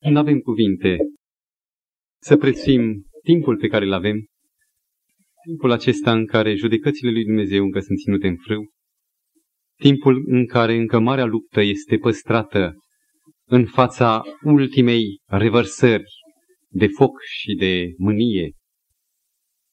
[0.00, 0.96] Nu avem cuvinte
[2.20, 4.26] să prețuim timpul pe care îl avem,
[5.46, 8.70] timpul acesta în care judecățile lui Dumnezeu încă sunt ținute în frâu,
[9.78, 12.74] timpul în care încă marea luptă este păstrată
[13.48, 16.04] în fața ultimei revărsări
[16.68, 18.52] de foc și de mânie.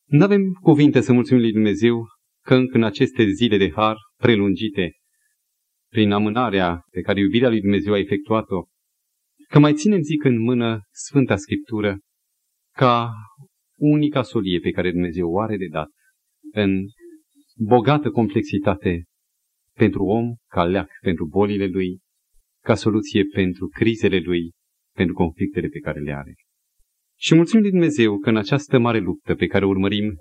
[0.05, 2.05] Nu avem cuvinte să mulțumim lui Dumnezeu
[2.45, 4.91] că încă în aceste zile de har prelungite,
[5.89, 8.63] prin amânarea pe care iubirea lui Dumnezeu a efectuat-o,
[9.53, 11.99] că mai ținem, zic, în mână Sfânta Scriptură
[12.75, 13.11] ca
[13.77, 15.89] unica solie pe care Dumnezeu o are de dat
[16.53, 16.85] în
[17.57, 19.03] bogată complexitate
[19.77, 21.99] pentru om, ca leac pentru bolile lui,
[22.63, 24.51] ca soluție pentru crizele lui,
[24.95, 26.33] pentru conflictele pe care le are.
[27.19, 30.15] Și mulțumim lui Dumnezeu că în această mare luptă pe care o urmărim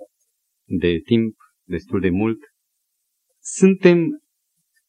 [0.67, 1.35] de timp
[1.67, 2.39] destul de mult,
[3.41, 4.07] suntem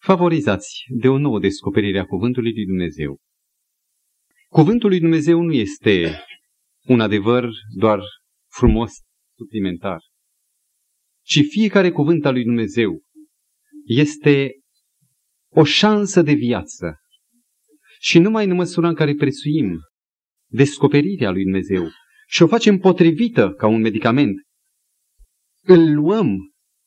[0.01, 3.19] favorizați de o nouă descoperire a Cuvântului lui Dumnezeu.
[4.55, 6.19] Cuvântul lui Dumnezeu nu este
[6.87, 8.01] un adevăr doar
[8.51, 8.93] frumos,
[9.37, 9.99] suplimentar,
[11.25, 13.03] ci fiecare cuvânt al lui Dumnezeu
[13.85, 14.53] este
[15.49, 16.97] o șansă de viață.
[17.99, 19.79] Și numai în măsura în care prețuim
[20.51, 21.89] descoperirea lui Dumnezeu
[22.27, 24.41] și o facem potrivită ca un medicament,
[25.63, 26.37] îl luăm,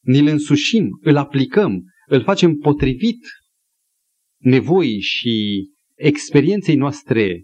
[0.04, 3.20] ni-l însușim, îl aplicăm, îl facem potrivit
[4.38, 7.42] nevoii și experienței noastre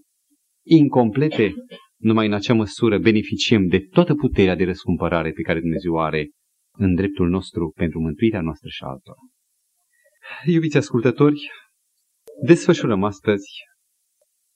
[0.64, 1.54] incomplete,
[1.98, 6.30] numai în acea măsură beneficiem de toată puterea de răscumpărare pe care Dumnezeu are
[6.78, 9.20] în dreptul nostru pentru mântuirea noastră și altora.
[10.46, 11.50] Iubiți ascultători,
[12.46, 13.48] desfășurăm astăzi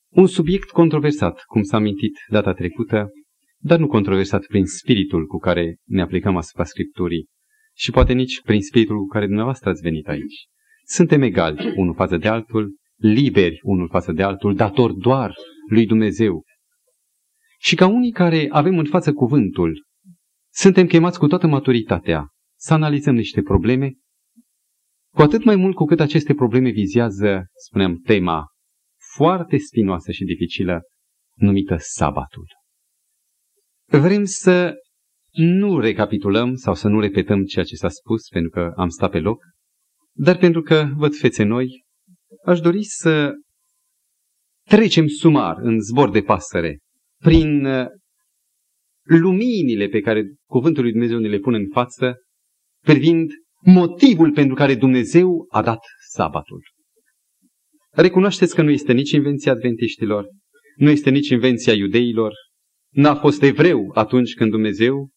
[0.09, 3.09] un subiect controversat, cum s-a amintit data trecută,
[3.57, 7.27] dar nu controversat prin spiritul cu care ne aplicăm asupra Scripturii
[7.75, 10.47] și poate nici prin spiritul cu care dumneavoastră ați venit aici.
[10.83, 15.33] Suntem egali unul față de altul, liberi unul față de altul, dator doar
[15.67, 16.43] lui Dumnezeu.
[17.59, 19.85] Și ca unii care avem în față cuvântul,
[20.53, 22.27] suntem chemați cu toată maturitatea
[22.59, 23.93] să analizăm niște probleme,
[25.13, 28.45] cu atât mai mult cu cât aceste probleme vizează, spuneam, tema
[29.15, 30.81] foarte spinoasă și dificilă,
[31.35, 32.45] numită sabatul.
[33.85, 34.73] Vrem să
[35.31, 39.19] nu recapitulăm sau să nu repetăm ceea ce s-a spus, pentru că am stat pe
[39.19, 39.43] loc,
[40.13, 41.85] dar pentru că văd fețe noi,
[42.45, 43.33] aș dori să
[44.67, 46.79] trecem sumar în zbor de pasăre
[47.23, 47.85] prin uh,
[49.03, 52.15] luminile pe care Cuvântul lui Dumnezeu ne le pune în față,
[52.83, 55.79] privind motivul pentru care Dumnezeu a dat
[56.09, 56.61] sabatul.
[57.91, 60.27] Recunoașteți că nu este nici invenția adventiștilor,
[60.75, 62.33] nu este nici invenția iudeilor,
[62.93, 65.09] n-a fost evreu atunci când Dumnezeu,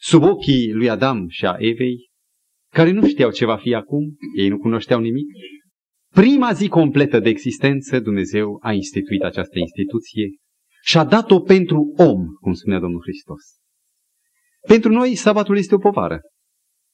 [0.00, 2.10] sub ochii lui Adam și a Evei,
[2.72, 5.26] care nu știau ce va fi acum, ei nu cunoșteau nimic,
[6.12, 10.28] prima zi completă de existență, Dumnezeu a instituit această instituție
[10.84, 13.40] și a dat-o pentru om, cum spunea Domnul Hristos.
[14.66, 16.20] Pentru noi, sabatul este o povară.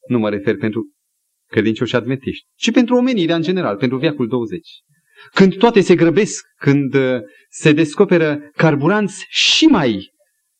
[0.08, 0.92] Nu mă refer pentru
[1.50, 4.68] credincioși adventiști, ci pentru omenirea în general, pentru viacul 20.
[5.32, 10.10] Când toate se grăbesc, când uh, se descoperă carburanți și mai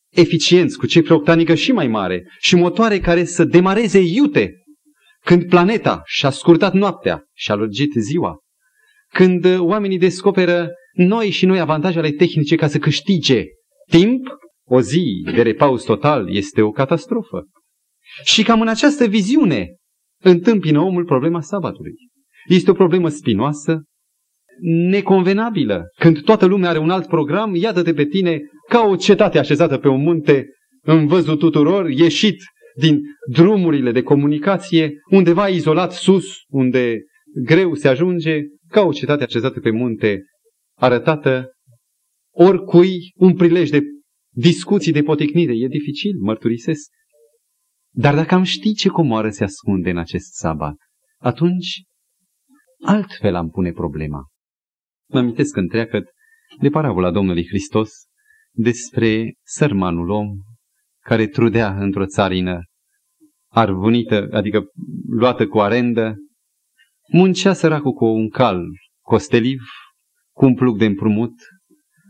[0.09, 4.53] eficienți, cu cifră octanică și mai mare, și motoare care să demareze iute,
[5.25, 8.37] când planeta și-a scurtat noaptea și a lungit ziua,
[9.13, 13.43] când uh, oamenii descoperă noi și noi avantajele tehnice ca să câștige
[13.89, 14.27] timp,
[14.67, 17.43] o zi de repaus total este o catastrofă.
[18.23, 19.75] Și cam în această viziune
[20.23, 21.93] întâmpină omul problema sabatului.
[22.47, 23.83] Este o problemă spinoasă,
[24.89, 25.83] neconvenabilă.
[25.99, 29.87] Când toată lumea are un alt program, iată-te pe tine ca o cetate așezată pe
[29.87, 30.45] un munte,
[30.81, 32.37] în văzul tuturor, ieșit
[32.75, 37.03] din drumurile de comunicație, undeva izolat sus, unde
[37.45, 40.23] greu se ajunge, ca o cetate așezată pe munte,
[40.77, 41.51] arătată
[42.33, 43.81] oricui un prilej de
[44.35, 45.53] discuții, de poticnire.
[45.55, 46.89] E dificil, mărturisesc.
[47.93, 50.75] Dar dacă am ști ce comoară se ascunde în acest sabat,
[51.17, 51.83] atunci
[52.83, 54.27] altfel am pune problema.
[55.09, 56.03] Mă amintesc întreagă
[56.61, 57.91] de parabola Domnului Hristos
[58.51, 60.27] despre sărmanul om
[61.03, 62.63] care trudea într-o țarină
[63.51, 64.63] arvunită, adică
[65.09, 66.15] luată cu arendă,
[67.11, 68.63] muncea săracul cu un cal
[69.01, 69.61] costeliv,
[70.35, 71.33] cu un plug de împrumut,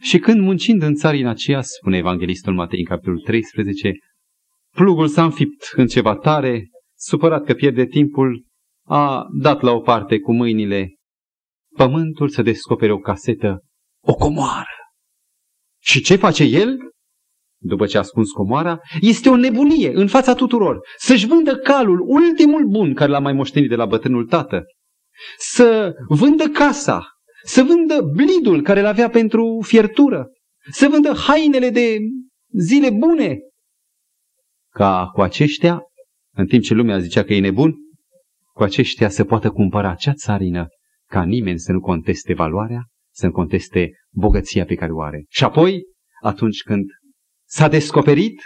[0.01, 3.91] și când muncind în țarina aceea, spune Evanghelistul Matei în capitolul 13,
[4.75, 8.45] plugul s-a înfipt în ceva tare, supărat că pierde timpul,
[8.87, 10.93] a dat la o parte cu mâinile
[11.75, 13.63] pământul să descopere o casetă,
[14.03, 14.67] o comoară.
[15.81, 16.77] Și ce face el?
[17.61, 20.79] După ce a ascuns comoara, este o nebunie în fața tuturor.
[20.97, 24.63] Să-și vândă calul, ultimul bun care l-a mai moștenit de la bătrânul tată.
[25.37, 27.07] Să vândă casa,
[27.43, 30.27] să vândă blidul care l-avea pentru fiertură,
[30.71, 31.97] să vândă hainele de
[32.57, 33.37] zile bune,
[34.73, 35.81] ca cu aceștia,
[36.35, 37.75] în timp ce lumea zicea că e nebun,
[38.53, 40.67] cu aceștia să poată cumpăra acea țarină
[41.09, 45.25] ca nimeni să nu conteste valoarea, să nu conteste bogăția pe care o are.
[45.29, 45.83] Și apoi,
[46.21, 46.85] atunci când
[47.47, 48.41] s-a descoperit,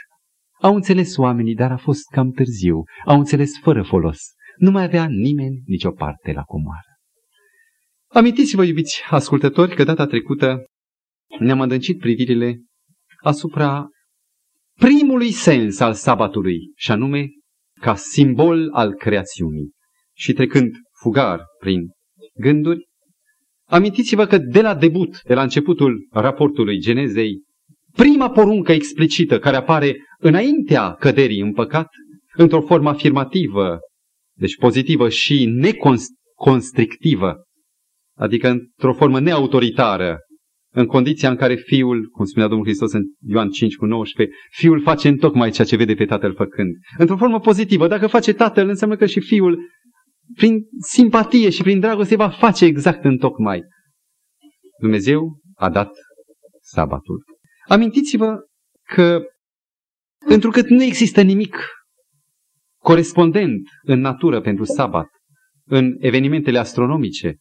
[0.61, 4.19] au înțeles oamenii, dar a fost cam târziu, au înțeles fără folos.
[4.63, 6.97] Nu mai avea nimeni nicio parte la comoară.
[8.07, 10.65] Amintiți-vă, iubiți ascultători, că data trecută
[11.39, 12.61] ne-am adâncit privirile
[13.23, 13.87] asupra
[14.79, 17.27] primului sens al sabatului, și anume
[17.81, 19.71] ca simbol al creațiunii.
[20.15, 20.71] Și trecând
[21.01, 21.81] fugar prin
[22.33, 22.85] gânduri,
[23.67, 27.41] amintiți-vă că de la debut, de la începutul raportului Genezei,
[27.91, 31.87] prima poruncă explicită care apare înaintea căderii în păcat,
[32.35, 33.79] într-o formă afirmativă,
[34.37, 37.43] deci pozitivă și neconstrictivă,
[38.17, 40.17] adică într-o formă neautoritară,
[40.75, 44.81] în condiția în care fiul, cum spunea Domnul Hristos în Ioan 5 cu 19, fiul
[44.81, 46.75] face în tocmai ceea ce vede pe tatăl făcând.
[46.97, 49.59] Într-o formă pozitivă, dacă face tatăl, înseamnă că și fiul,
[50.35, 50.59] prin
[50.91, 53.61] simpatie și prin dragoste, va face exact în tocmai.
[54.79, 55.91] Dumnezeu a dat
[56.61, 57.23] sabatul.
[57.67, 58.35] Amintiți-vă
[58.83, 59.21] că,
[60.25, 61.57] întrucât nu există nimic
[62.83, 65.07] corespondent în natură pentru sabat,
[65.65, 67.35] în evenimentele astronomice,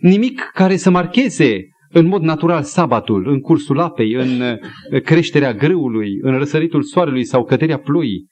[0.00, 6.18] nimic care să marcheze în mod natural sabatul, în cursul apei, în uh, creșterea grâului,
[6.20, 8.26] în răsăritul soarelui sau căderea ploii.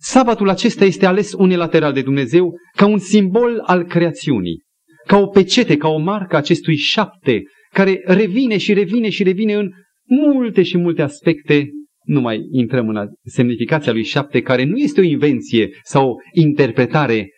[0.00, 4.62] Sabatul acesta este ales unilateral de Dumnezeu ca un simbol al creațiunii,
[5.06, 9.70] ca o pecete, ca o marcă acestui șapte, care revine și revine și revine în
[10.06, 11.70] multe și multe aspecte.
[12.08, 17.28] Nu mai intrăm în semnificația lui șapte, care nu este o invenție sau o interpretare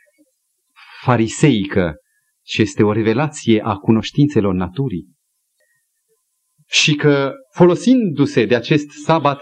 [1.03, 1.95] fariseică,
[2.43, 5.09] ci este o revelație a cunoștințelor naturii
[6.69, 9.41] și că folosindu-se de acest sabat,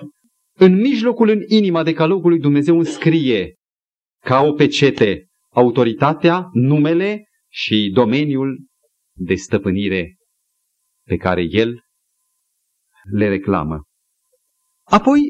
[0.58, 3.54] în mijlocul, în inima decalogului Dumnezeu înscrie
[4.24, 8.66] ca o pecete autoritatea, numele și domeniul
[9.16, 10.16] de stăpânire
[11.06, 11.80] pe care El
[13.12, 13.82] le reclamă.
[14.90, 15.20] Apoi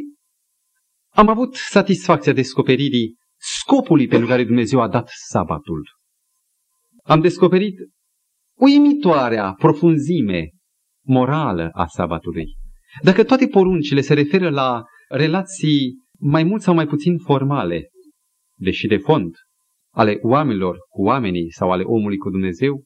[1.14, 5.82] am avut satisfacția descoperirii scopului pentru care Dumnezeu a dat sabatul.
[7.02, 7.74] Am descoperit
[8.58, 10.50] uimitoarea profunzime
[11.04, 12.46] morală a sabatului.
[13.02, 17.88] Dacă toate poruncile se referă la relații mai mult sau mai puțin formale,
[18.58, 19.34] deși de fond,
[19.94, 22.84] ale oamenilor cu oamenii sau ale omului cu Dumnezeu,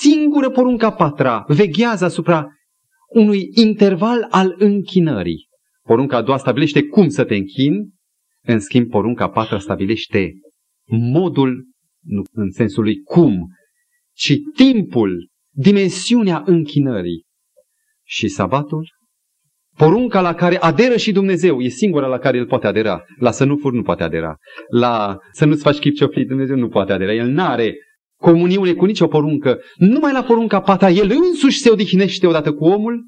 [0.00, 2.46] singură porunca patra veghează asupra
[3.08, 5.52] unui interval al închinării.
[5.86, 7.92] Porunca a doua stabilește cum să te închini,
[8.46, 10.32] în schimb porunca a patra stabilește
[11.12, 11.64] modul,
[12.02, 13.48] nu în sensul lui cum,
[14.12, 17.22] ci timpul, dimensiunea închinării
[18.06, 18.88] și sabatul,
[19.76, 23.04] porunca la care aderă și Dumnezeu, e singura la care el poate adera.
[23.18, 24.36] La să nu furi nu poate adera.
[24.68, 27.12] La să nu-ți faci chip cioflit, Dumnezeu nu poate adera.
[27.12, 27.74] El n-are
[28.20, 29.60] comuniune cu nicio poruncă.
[29.76, 33.04] Numai la porunca pata, el însuși se odihnește odată cu omul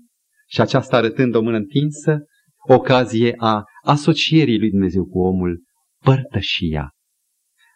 [0.49, 2.19] și aceasta arătând o mână întinsă,
[2.67, 5.63] ocazie a asocierii lui Dumnezeu cu omul,
[6.05, 6.91] părtășia.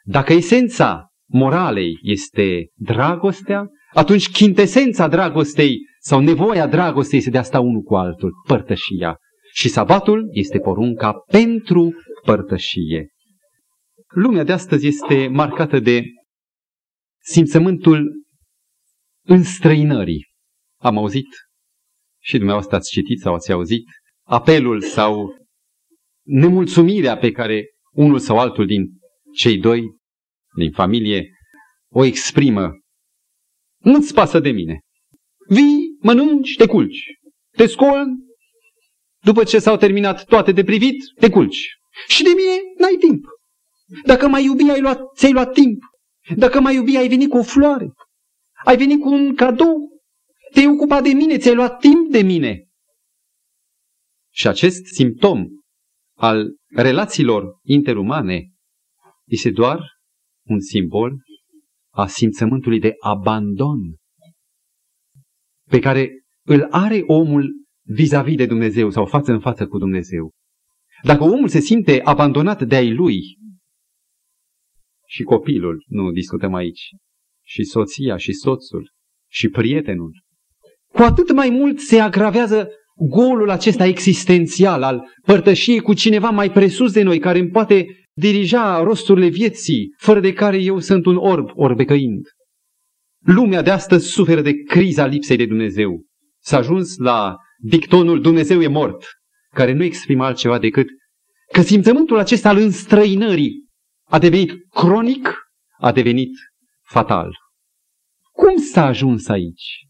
[0.05, 7.61] Dacă esența moralei este dragostea, atunci chintesența dragostei sau nevoia dragostei este de a sta
[7.61, 9.17] unul cu altul, părtășia.
[9.53, 11.93] Și sabatul este porunca pentru
[12.25, 13.09] părtășie.
[14.09, 16.03] Lumea de astăzi este marcată de
[17.23, 18.25] simțământul
[19.27, 20.27] înstrăinării.
[20.81, 21.27] Am auzit
[22.23, 23.85] și dumneavoastră ați citit sau ați auzit
[24.31, 25.37] apelul sau
[26.23, 28.87] nemulțumirea pe care unul sau altul din
[29.35, 29.83] cei doi
[30.57, 31.31] din familie
[31.93, 32.71] o exprimă.
[33.79, 34.81] Nu-ți pasă de mine.
[35.49, 37.05] Vii, mănânci, te culci.
[37.57, 38.07] Te scol,
[39.25, 41.69] după ce s-au terminat toate de privit, te culci.
[42.09, 43.25] Și de mine n-ai timp.
[44.05, 45.83] Dacă mai iubi, ai luat, ți-ai luat timp.
[46.37, 47.93] Dacă mai iubi, ai venit cu o floare.
[48.65, 50.03] Ai venit cu un cadou.
[50.53, 52.70] Te-ai ocupat de mine, ți-ai luat timp de mine.
[54.41, 55.47] Și acest simptom
[56.17, 58.51] al relațiilor interumane
[59.27, 59.83] este doar
[60.47, 61.17] un simbol
[61.91, 63.79] a simțământului de abandon
[65.69, 66.11] pe care
[66.47, 67.51] îl are omul
[67.83, 70.31] vis-a-vis de Dumnezeu sau față în față cu Dumnezeu.
[71.03, 73.21] Dacă omul se simte abandonat de ai lui,
[75.07, 76.89] și copilul, nu discutăm aici,
[77.45, 78.93] și soția, și soțul,
[79.31, 80.25] și prietenul,
[80.93, 82.69] cu atât mai mult se agravează
[83.09, 88.83] golul acesta existențial al părtășiei cu cineva mai presus de noi, care îmi poate dirija
[88.83, 92.27] rosturile vieții, fără de care eu sunt un orb orbecăind.
[93.25, 96.05] Lumea de astăzi suferă de criza lipsei de Dumnezeu.
[96.43, 99.05] S-a ajuns la dictonul Dumnezeu e mort,
[99.55, 100.87] care nu exprimă altceva decât
[101.53, 103.69] că simțământul acesta al înstrăinării
[104.09, 105.35] a devenit cronic,
[105.79, 106.31] a devenit
[106.83, 107.33] fatal.
[108.33, 109.90] Cum s-a ajuns aici?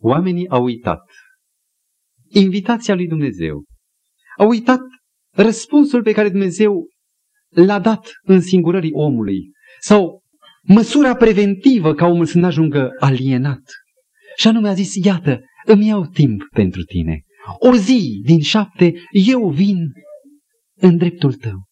[0.00, 1.02] Oamenii au uitat
[2.28, 3.64] invitația lui Dumnezeu.
[4.38, 4.80] Au uitat
[5.34, 6.88] răspunsul pe care Dumnezeu
[7.48, 10.22] l-a dat în singurării omului sau
[10.62, 13.62] măsura preventivă ca omul să nu ajungă alienat.
[14.36, 17.22] Și anume a zis, iată, îmi iau timp pentru tine.
[17.58, 19.76] O zi din șapte eu vin
[20.74, 21.64] în dreptul tău.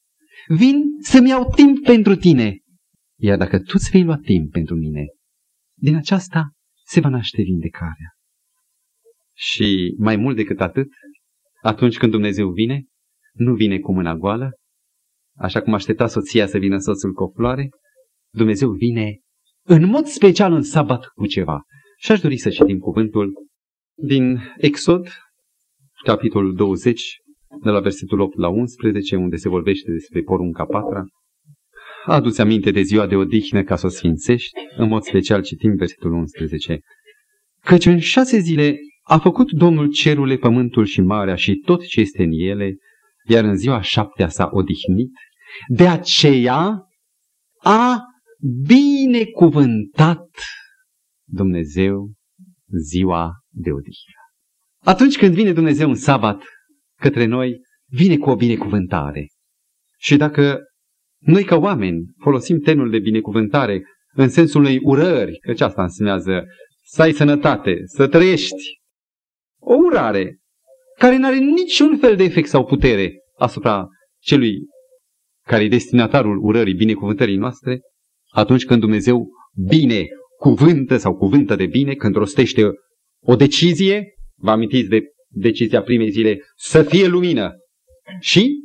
[0.48, 2.58] Vin să-mi iau timp pentru tine.
[3.20, 5.04] Iar dacă tu îți vei lua timp pentru mine,
[5.78, 6.50] din aceasta
[6.86, 8.17] se va naște vindecarea.
[9.38, 10.88] Și mai mult decât atât,
[11.62, 12.84] atunci când Dumnezeu vine,
[13.32, 14.50] nu vine cu mâna goală,
[15.36, 17.68] așa cum aștepta soția să vină soțul cu o floare,
[18.32, 19.18] Dumnezeu vine
[19.62, 21.62] în mod special în sabat cu ceva.
[21.98, 23.32] Și aș dori să citim cuvântul
[23.94, 25.08] din Exod,
[26.04, 27.16] capitolul 20,
[27.62, 31.04] de la versetul 8 la 11, unde se vorbește despre porunca patra.
[32.04, 36.12] Adu-ți aminte de ziua de odihnă ca să o sfințești, în mod special citim versetul
[36.12, 36.80] 11.
[37.60, 38.76] Căci în șase zile
[39.08, 42.76] a făcut Domnul cerule, pământul și marea și tot ce este în ele,
[43.28, 45.10] iar în ziua șaptea s-a odihnit.
[45.68, 46.82] De aceea
[47.62, 48.02] a
[48.66, 50.28] binecuvântat
[51.28, 52.12] Dumnezeu
[52.88, 54.12] ziua de odihnă.
[54.84, 56.42] Atunci când vine Dumnezeu în sabat
[57.00, 57.60] către noi,
[57.90, 59.26] vine cu o binecuvântare.
[59.98, 60.60] Și dacă
[61.18, 66.44] noi ca oameni folosim tenul de binecuvântare în sensul unei urări, că asta înseamnă
[66.82, 68.77] să ai sănătate, să trăiești,
[69.68, 70.38] o urare
[70.98, 73.86] care nu are niciun fel de efect sau putere asupra
[74.22, 74.58] celui
[75.46, 77.80] care e destinatarul urării, binecuvântării noastre,
[78.28, 79.28] atunci când Dumnezeu
[79.68, 80.06] bine
[80.38, 82.62] cuvântă sau cuvântă de bine, când rostește
[83.22, 87.52] o decizie, vă amintiți de decizia primei zile, să fie lumină.
[88.20, 88.60] Și,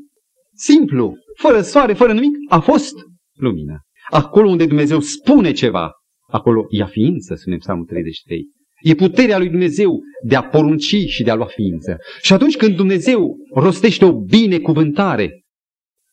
[0.54, 2.94] simplu, fără soare, fără nimic, a fost
[3.34, 3.80] lumină.
[4.10, 5.92] Acolo unde Dumnezeu spune ceva,
[6.28, 8.48] acolo ia ființă, spunem Psalmul 33.
[8.84, 11.98] E puterea lui Dumnezeu de a porunci și de a lua ființă.
[12.22, 15.42] Și atunci când Dumnezeu rostește o binecuvântare,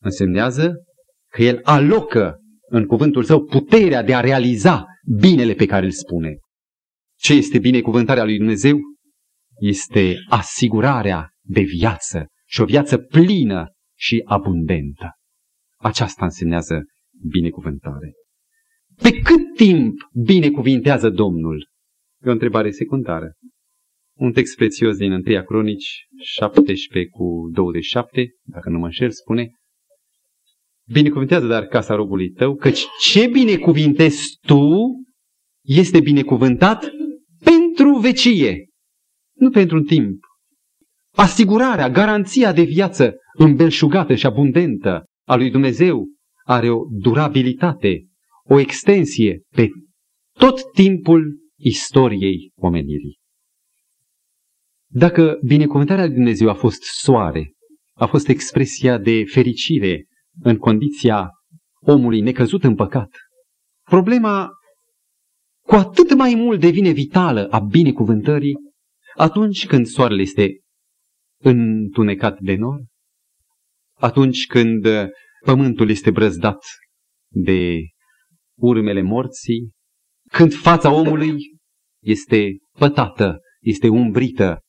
[0.02, 0.74] însemnează
[1.32, 2.36] că El alocă
[2.68, 4.84] în cuvântul său puterea de a realiza
[5.20, 6.38] binele pe care îl spune.
[7.18, 8.78] Ce este binecuvântarea lui Dumnezeu?
[9.60, 13.66] Este asigurarea de viață și o viață plină
[13.98, 15.10] și abundentă.
[15.76, 16.82] Aceasta însemnează
[17.30, 18.12] binecuvântare.
[19.02, 21.68] Pe cât timp binecuvintează Domnul?
[22.24, 23.32] E o întrebare secundară.
[24.16, 29.50] Un text prețios din 1 Cronici 17 cu 27, dacă nu mă înșel, spune
[30.92, 34.70] Binecuvântează dar casa robului tău, căci ce binecuvintezi tu
[35.64, 36.90] este binecuvântat
[37.44, 38.66] pentru vecie,
[39.34, 40.18] nu pentru un timp.
[41.16, 46.06] Asigurarea, garanția de viață îmbelșugată și abundentă a lui Dumnezeu
[46.44, 48.06] are o durabilitate,
[48.44, 49.68] o extensie pe
[50.38, 53.18] tot timpul istoriei omenirii.
[54.92, 57.52] Dacă binecuvântarea lui Dumnezeu a fost soare,
[57.92, 60.06] a fost expresia de fericire
[60.42, 61.30] în condiția
[61.80, 63.10] omului necăzut în păcat,
[63.82, 64.48] problema
[65.66, 68.54] cu atât mai mult devine vitală a binecuvântării
[69.16, 70.60] atunci când soarele este
[71.42, 72.84] întunecat de nor,
[73.94, 74.86] atunci când
[75.44, 76.64] pământul este brăzdat
[77.28, 77.78] de
[78.58, 79.70] urmele morții,
[80.32, 81.36] când fața omului
[82.02, 84.60] este pătată, este umbrită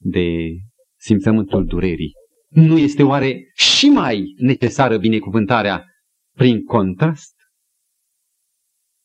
[0.00, 0.48] de
[1.00, 2.12] simțământul durerii.
[2.48, 5.84] Nu este oare și mai necesară binecuvântarea
[6.36, 7.34] prin contrast?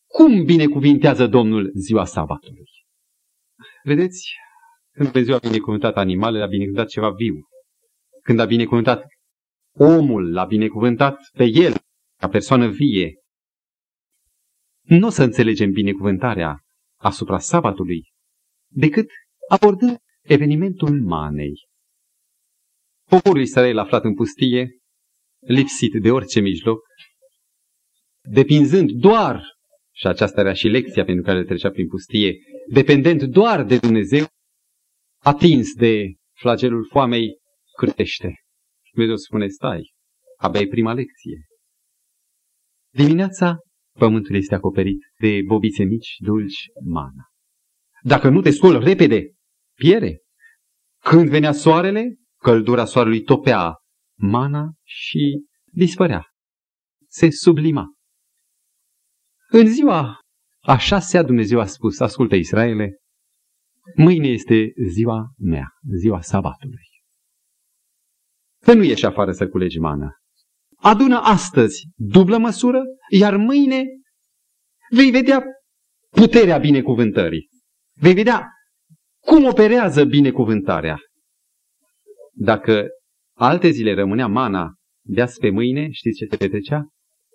[0.07, 2.69] Cum binecuvintează Domnul ziua sabatului?
[3.83, 4.31] Vedeți,
[4.91, 7.35] când Dumnezeu a binecuvântat animalele, a binecuvântat ceva viu.
[8.23, 9.05] Când a binecuvântat
[9.77, 11.73] omul, l-a binecuvântat pe el,
[12.19, 13.22] ca persoană vie
[14.83, 16.59] nu o să înțelegem binecuvântarea
[16.99, 18.11] asupra sabatului
[18.67, 19.09] decât
[19.49, 21.53] abordând evenimentul manei.
[23.09, 24.77] Poporul Israel aflat în pustie,
[25.39, 26.79] lipsit de orice mijloc,
[28.21, 29.43] depinzând doar,
[29.95, 32.37] și aceasta era și lecția pentru care trecea prin pustie,
[32.71, 34.25] dependent doar de Dumnezeu,
[35.23, 37.37] atins de flagelul foamei,
[37.77, 38.35] cârtește.
[38.91, 39.93] Dumnezeu spune, stai,
[40.37, 41.45] abia e prima lecție.
[42.93, 43.57] Dimineața
[43.99, 47.29] Pământul este acoperit de bobițe mici, dulci, mana.
[48.01, 49.33] Dacă nu te scoli repede,
[49.73, 50.21] piere.
[51.03, 53.75] Când venea soarele, căldura soarelui topea
[54.19, 56.25] mana și dispărea.
[57.07, 57.85] Se sublima.
[59.49, 60.19] În ziua
[60.59, 62.97] a șasea Dumnezeu a spus, ascultă Israele,
[63.95, 66.87] Mâine este ziua mea, ziua sabatului.
[68.61, 70.22] Să nu ieși afară să culegi mană.
[70.83, 73.83] Adună astăzi dublă măsură, iar mâine
[74.89, 75.43] vei vedea
[76.09, 77.49] puterea binecuvântării.
[77.99, 78.47] Vei vedea
[79.19, 80.97] cum operează binecuvântarea.
[82.33, 82.87] Dacă
[83.37, 84.73] alte zile rămânea mana
[85.05, 86.87] de pe mâine, știți ce se petrecea?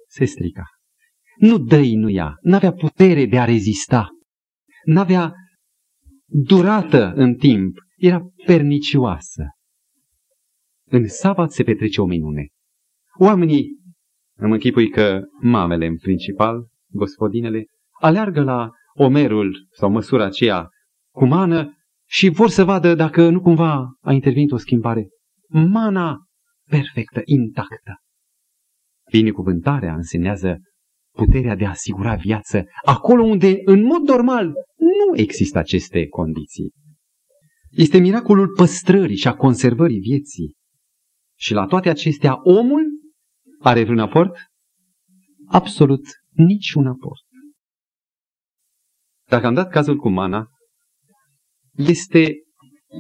[0.09, 0.65] Se strica.
[1.37, 4.09] Nu dăinuia, n-avea putere de a rezista,
[4.85, 5.33] n-avea
[6.27, 9.45] durată în timp, era pernicioasă.
[10.91, 12.47] În sabat se petrece o minune.
[13.21, 13.79] Oamenii,
[14.37, 17.65] îmi închipui că mamele în principal, gospodinele,
[18.01, 20.69] aleargă la omerul sau măsura aceea
[21.15, 21.73] cu mană
[22.09, 25.09] și vor să vadă dacă nu cumva a intervenit o schimbare.
[25.49, 26.19] Mana
[26.71, 27.97] perfectă, intactă.
[29.11, 30.59] Binecuvântarea însemnează
[31.17, 34.47] puterea de a asigura viață acolo unde, în mod normal,
[34.77, 36.73] nu există aceste condiții.
[37.71, 40.55] Este miracolul păstrării și a conservării vieții.
[41.39, 42.98] Și la toate acestea, omul
[43.59, 44.37] are vreun aport?
[45.47, 47.23] Absolut niciun aport.
[49.29, 50.49] Dacă am dat cazul cu mana,
[51.73, 52.35] este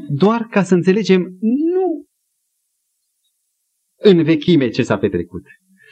[0.08, 2.06] doar ca să înțelegem nu
[4.00, 5.42] în vechime ce s-a petrecut,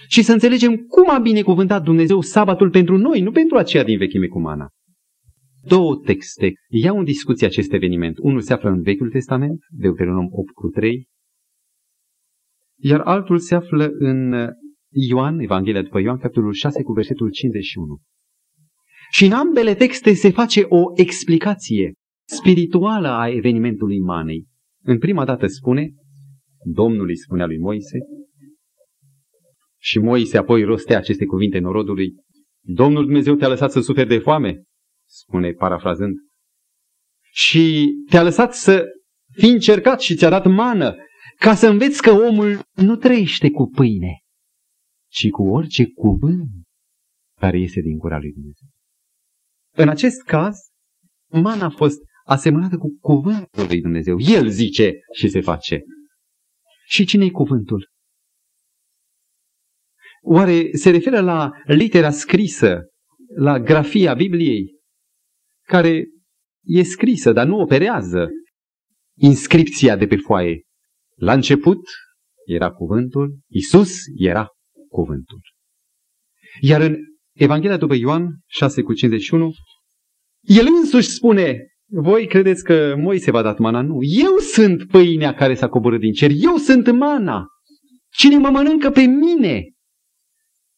[0.09, 4.27] și să înțelegem cum a binecuvântat Dumnezeu sabatul pentru noi, nu pentru aceea din vechime
[4.27, 4.69] cu mana.
[5.63, 8.19] Două texte iau în discuție acest eveniment.
[8.19, 11.09] Unul se află în Vechiul Testament, Deuteronom 8 cu 3,
[12.79, 14.49] iar altul se află în
[14.89, 17.99] Ioan, Evanghelia după Ioan, capitolul 6 cu versetul 51.
[19.11, 21.93] Și în ambele texte se face o explicație
[22.29, 24.47] spirituală a evenimentului manei.
[24.83, 25.95] În prima dată spune,
[26.65, 27.99] Domnul îi spunea lui Moise,
[29.79, 32.15] și Moise apoi rostea aceste cuvinte norodului,
[32.61, 34.63] Domnul Dumnezeu te-a lăsat să suferi de foame,
[35.09, 36.15] spune parafrazând,
[37.33, 38.85] și te-a lăsat să
[39.33, 40.97] fii încercat și ți-a dat mană,
[41.39, 44.21] ca să înveți că omul nu trăiește cu pâine,
[45.09, 46.49] ci cu orice cuvânt
[47.41, 48.69] care iese din gura lui Dumnezeu.
[49.75, 50.57] În acest caz,
[51.31, 54.17] mana a fost asemănată cu cuvântul lui Dumnezeu.
[54.19, 55.81] El zice și se face.
[56.87, 57.91] Și cine-i cuvântul?
[60.23, 62.81] Oare se referă la litera scrisă,
[63.37, 64.81] la grafia Bibliei,
[65.63, 66.05] care
[66.63, 68.29] e scrisă, dar nu operează
[69.19, 70.66] inscripția de pe foaie.
[71.19, 71.81] La început
[72.47, 74.49] era cuvântul, Isus era
[74.89, 75.41] cuvântul.
[76.61, 76.97] Iar în
[77.33, 79.53] Evanghelia după Ioan 6 cu 51,
[80.41, 83.83] el însuși spune, voi credeți că Moise v-a dat mana?
[83.83, 83.99] Nu.
[84.03, 86.31] Eu sunt pâinea care s-a coborât din cer.
[86.35, 87.47] Eu sunt mana.
[88.13, 89.71] Cine mă mănâncă pe mine?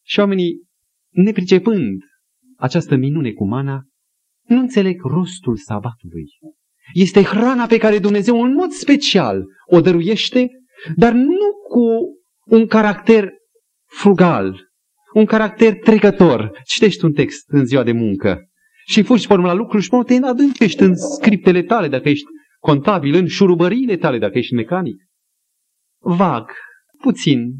[0.05, 0.63] Și oamenii,
[1.09, 2.01] nepricepând
[2.57, 3.83] această minune cu mana,
[4.47, 6.25] nu înțeleg rostul sabatului.
[6.93, 10.49] Este hrana pe care Dumnezeu în mod special o dăruiește,
[10.95, 13.29] dar nu cu un caracter
[13.85, 14.69] frugal,
[15.13, 16.51] un caracter trecător.
[16.63, 18.49] Citești un text în ziua de muncă
[18.85, 22.25] și fugi pe la lucru și te adâncești în scriptele tale dacă ești
[22.59, 25.03] contabil, în șurubăriile tale dacă ești mecanic.
[26.01, 26.51] Vag,
[26.99, 27.51] puțin,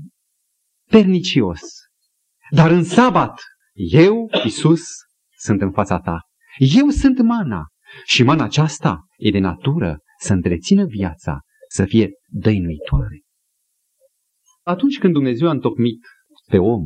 [0.89, 1.61] pernicios.
[2.49, 3.41] Dar în sabat,
[3.73, 4.81] eu, Isus,
[5.37, 6.19] sunt în fața ta.
[6.57, 7.67] Eu sunt mana.
[8.05, 13.21] Și mana aceasta e de natură să întrețină viața, să fie dăinuitoare.
[14.63, 15.99] Atunci când Dumnezeu a întocmit
[16.49, 16.85] pe om,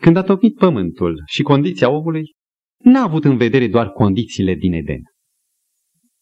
[0.00, 2.34] când a tocmit pământul și condiția omului,
[2.78, 5.00] n-a avut în vedere doar condițiile din Eden.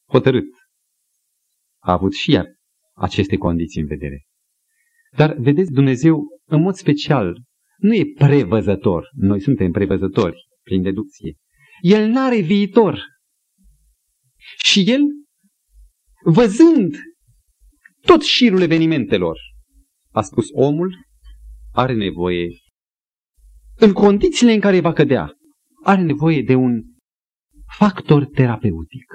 [0.09, 0.47] Hotărât.
[1.83, 2.47] A avut și iar
[2.95, 4.25] aceste condiții în vedere.
[5.17, 7.43] Dar, vedeți, Dumnezeu, în mod special,
[7.77, 9.09] nu e prevăzător.
[9.13, 11.35] Noi suntem prevăzători, prin deducție.
[11.81, 13.01] El n-are viitor.
[14.57, 15.01] Și el,
[16.25, 16.97] văzând
[18.01, 19.39] tot șirul evenimentelor,
[20.11, 21.07] a spus omul
[21.73, 22.49] are nevoie,
[23.77, 25.33] în condițiile în care va cădea,
[25.83, 26.83] are nevoie de un
[27.79, 29.13] factor terapeutic.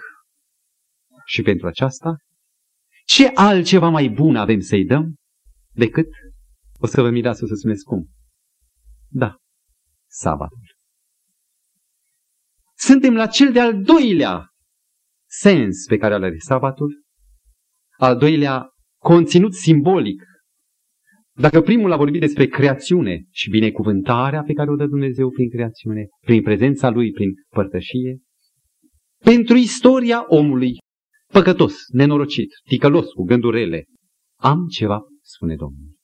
[1.25, 2.15] Și pentru aceasta,
[3.05, 5.15] ce altceva mai bun avem să-i dăm
[5.73, 6.07] decât,
[6.79, 8.09] o să vă mirați, o să spuneți cum,
[9.07, 9.35] da,
[10.07, 10.75] sabatul.
[12.75, 14.50] Suntem la cel de-al doilea
[15.31, 17.01] sens pe care îl are sabatul,
[17.97, 18.69] al doilea
[19.01, 20.23] conținut simbolic.
[21.33, 26.07] Dacă primul a vorbit despre creațiune și binecuvântarea pe care o dă Dumnezeu prin creațiune,
[26.25, 28.19] prin prezența Lui, prin părtășie,
[29.23, 30.77] pentru istoria omului
[31.31, 33.85] păcătos, nenorocit, ticălos, cu gânduri rele,
[34.39, 35.95] am ceva, spune Domnul.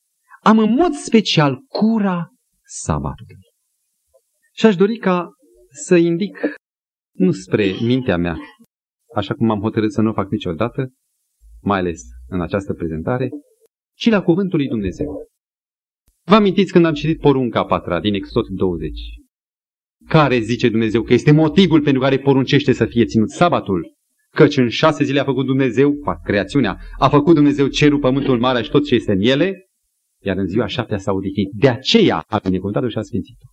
[0.42, 2.28] Am în mod special cura
[2.64, 3.36] sabatului.
[4.54, 5.30] Și aș dori ca
[5.86, 6.56] să indic,
[7.16, 8.38] nu spre mintea mea,
[9.16, 10.94] așa cum am hotărât să nu o fac niciodată,
[11.62, 13.30] mai ales în această prezentare,
[13.98, 15.28] ci la cuvântul lui Dumnezeu.
[16.26, 18.92] Vă amintiți când am citit porunca a patra din Exod 20?
[20.08, 23.96] Care zice Dumnezeu că este motivul pentru care poruncește să fie ținut sabatul?
[24.36, 25.94] Căci în șase zile a făcut Dumnezeu,
[26.24, 29.68] creațiunea, a făcut Dumnezeu cerul, pământul, marea și tot ce este în ele,
[30.24, 31.50] iar în ziua șaptea s-a odihnit.
[31.52, 33.46] De aceea a binecuvântat-o și a sfințit-o.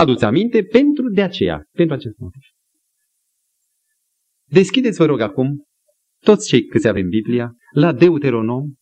[0.00, 2.42] Aduți aminte pentru de aceea, pentru acest motiv.
[4.54, 5.64] Deschideți, vă rog, acum,
[6.18, 8.72] toți cei câți avem Biblia, la Deuteronom.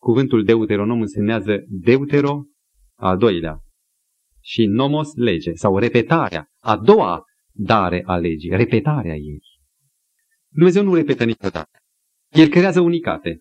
[0.00, 2.44] Cuvântul Deuteronom însemnează Deutero,
[2.94, 3.58] al doilea,
[4.40, 9.42] și nomos lege, sau repetarea, a doua dare a legii, repetarea ei.
[10.48, 11.78] Dumnezeu nu repetă niciodată.
[12.28, 13.38] El creează unicate.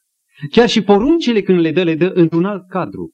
[0.51, 3.11] Chiar și poruncile când le dă, le dă într-un alt cadru.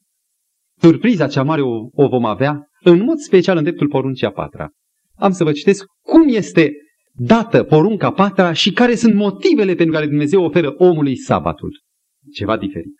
[0.80, 4.70] Surpriza cea mare o, o vom avea, în mod special în dreptul poruncii a patra.
[5.14, 6.72] Am să vă citesc cum este
[7.18, 11.82] dată porunca patra și care sunt motivele pentru care Dumnezeu oferă omului sabatul.
[12.32, 12.94] Ceva diferit.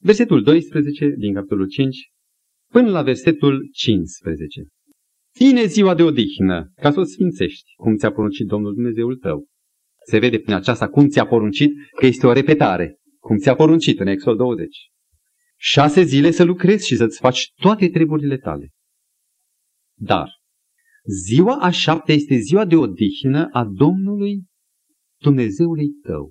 [0.00, 1.96] Versetul 12 din capitolul 5
[2.72, 4.66] până la versetul 15.
[5.34, 9.46] Ține ziua de odihnă ca să o sfințești, cum ți-a poruncit Domnul Dumnezeul tău.
[10.06, 14.06] Se vede prin aceasta cum ți-a poruncit că este o repetare, cum ți-a poruncit în
[14.06, 14.76] Exod 20.
[15.56, 18.70] Șase zile să lucrezi și să-ți faci toate treburile tale.
[20.00, 20.37] Dar
[21.08, 24.44] ziua a șaptea este ziua de odihnă a Domnului
[25.20, 26.30] Dumnezeului tău.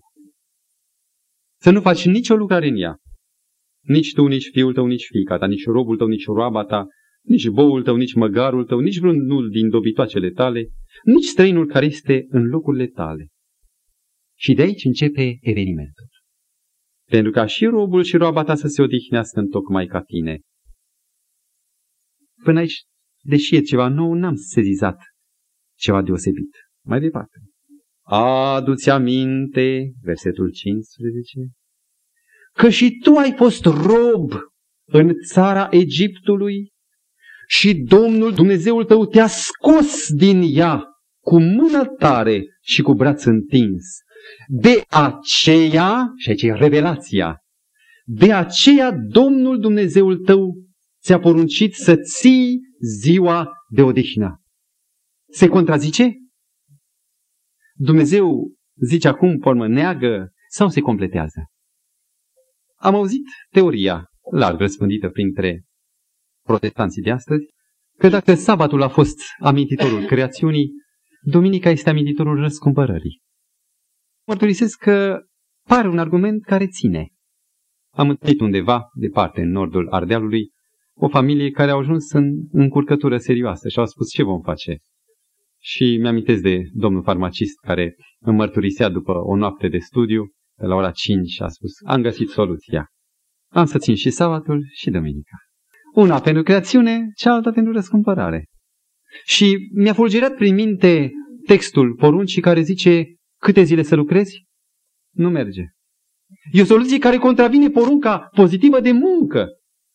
[1.60, 2.98] Să nu faci nicio lucrare în ea.
[3.84, 6.88] Nici tu, nici fiul tău, nici fiica ta, nici robul tău, nici roaba ta,
[7.22, 10.68] nici boul tău, nici măgarul tău, nici vreunul din dobitoacele tale,
[11.04, 13.28] nici străinul care este în locurile tale.
[14.40, 16.08] Și de aici începe evenimentul.
[17.10, 20.40] Pentru ca și robul și roaba ta să se odihnească în tocmai ca tine.
[22.44, 22.84] Până aici,
[23.28, 24.98] deși e ceva nou, n-am sezizat
[25.78, 26.50] ceva deosebit.
[26.86, 27.38] Mai departe.
[28.10, 31.40] Adu-ți aminte, versetul 15,
[32.54, 34.32] că și tu ai fost rob
[34.86, 36.72] în țara Egiptului
[37.48, 40.84] și Domnul Dumnezeul tău te-a scos din ea
[41.24, 43.84] cu mână tare și cu braț întins.
[44.48, 47.38] De aceea, și aici e revelația,
[48.06, 50.56] de aceea Domnul Dumnezeul tău
[51.04, 54.42] ți-a poruncit să ții ziua de odihnă.
[55.30, 56.16] Se contrazice?
[57.74, 61.46] Dumnezeu zice acum, formă neagă sau se completează?
[62.76, 65.66] Am auzit teoria larg răspândită printre
[66.44, 67.46] protestanții de astăzi,
[67.98, 70.72] că dacă sabatul a fost amintitorul creațiunii,
[71.22, 73.22] duminica este amintitorul răscumpărării.
[74.28, 75.22] Mărturisesc că
[75.68, 77.08] pare un argument care ține.
[77.94, 80.52] Am întâlnit undeva, departe, în nordul Ardealului,
[81.00, 84.78] o familie care au ajuns în încurcătură serioasă și au spus ce vom face.
[85.62, 90.76] Și mi-amintesc de domnul farmacist care îmi mărturisea după o noapte de studiu, de la
[90.76, 92.88] ora 5, și a spus, am găsit soluția.
[93.52, 95.38] Am să țin și sabatul și duminica.
[95.94, 98.46] Una pentru creațiune, cealaltă pentru răscumpărare.
[99.26, 101.12] Și mi-a fulgerat prin minte
[101.46, 104.46] textul poruncii care zice câte zile să lucrezi?
[105.14, 105.64] Nu merge.
[106.52, 109.48] E o soluție care contravine porunca pozitivă de muncă.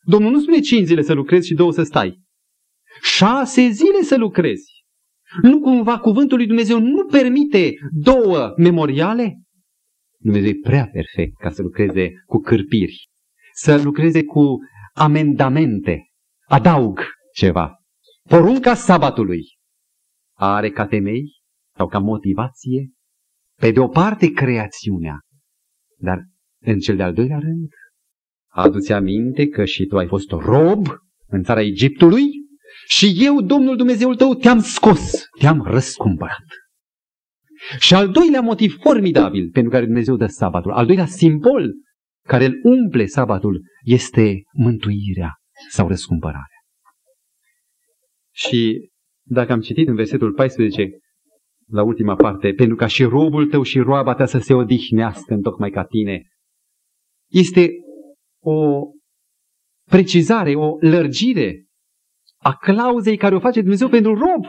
[0.05, 2.21] Domnul nu spune cinci zile să lucrezi și două să stai.
[3.03, 4.71] Șase zile să lucrezi.
[5.43, 9.41] Nu cumva cuvântul lui Dumnezeu nu permite două memoriale?
[10.19, 13.09] Dumnezeu e prea perfect ca să lucreze cu cârpiri,
[13.55, 14.59] să lucreze cu
[14.93, 16.07] amendamente.
[16.49, 17.01] Adaug
[17.35, 17.77] ceva.
[18.29, 19.43] Porunca sabatului
[20.37, 21.41] are ca temei
[21.77, 22.91] sau ca motivație,
[23.61, 25.19] pe de o parte, creațiunea,
[25.99, 26.25] dar
[26.65, 27.69] în cel de-al doilea rând,
[28.53, 30.87] adu-ți aminte că și tu ai fost rob
[31.27, 32.23] în țara Egiptului
[32.87, 36.45] și eu, Domnul Dumnezeul tău, te-am scos, te-am răscumpărat.
[37.79, 41.73] Și al doilea motiv formidabil pentru care Dumnezeu dă sabatul, al doilea simbol
[42.27, 45.35] care îl umple sabatul, este mântuirea
[45.71, 46.47] sau răscumpărarea.
[48.35, 48.91] Și
[49.23, 50.89] dacă am citit în versetul 14,
[51.69, 55.43] la ultima parte, pentru ca și robul tău și roaba ta să se odihnească în
[55.43, 56.23] tocmai ca tine,
[57.31, 57.71] este
[58.43, 58.87] o
[59.89, 61.67] precizare, o lărgire
[62.39, 64.45] a clauzei care o face Dumnezeu pentru rob.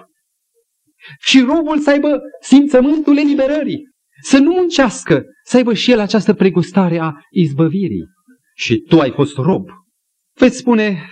[1.19, 3.89] Și robul să aibă simțământul eliberării,
[4.21, 8.05] să nu muncească, să aibă și el această pregustare a izbăvirii.
[8.55, 9.69] Și tu ai fost rob.
[10.33, 11.09] Veți spune,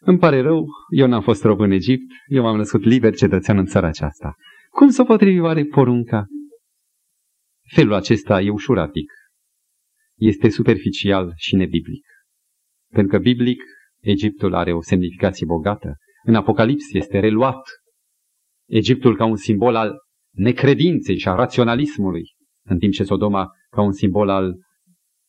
[0.00, 3.66] îmi pare rău, eu n-am fost rob în Egipt, eu m-am născut liber cetățean în
[3.66, 4.34] țara aceasta.
[4.70, 6.26] Cum să potrivi oare porunca?
[7.74, 9.12] Felul acesta e ușuratic.
[10.18, 12.06] Este superficial și nebiblic.
[12.92, 13.62] Pentru că biblic,
[14.00, 15.96] Egiptul are o semnificație bogată.
[16.24, 17.62] În Apocalips este reluat
[18.68, 19.98] Egiptul ca un simbol al
[20.34, 22.24] necredinței și a raționalismului,
[22.64, 24.54] în timp ce Sodoma ca un simbol al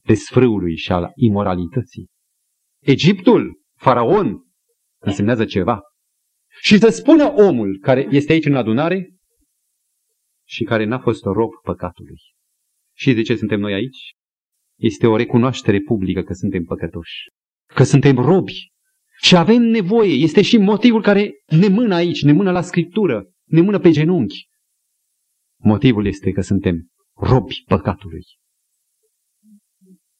[0.05, 2.07] desfrâului și al imoralității.
[2.81, 4.43] Egiptul, faraon,
[5.01, 5.81] însemnează ceva.
[6.61, 9.15] Și să spună omul care este aici în adunare
[10.47, 12.17] și care n-a fost rob păcatului.
[12.95, 14.13] Și de ce suntem noi aici?
[14.83, 17.29] Este o recunoaștere publică că suntem păcătoși,
[17.73, 18.71] că suntem robi
[19.21, 20.13] și avem nevoie.
[20.13, 24.47] Este și motivul care ne mână aici, ne mână la Scriptură, ne mână pe genunchi.
[25.61, 28.21] Motivul este că suntem robi păcatului.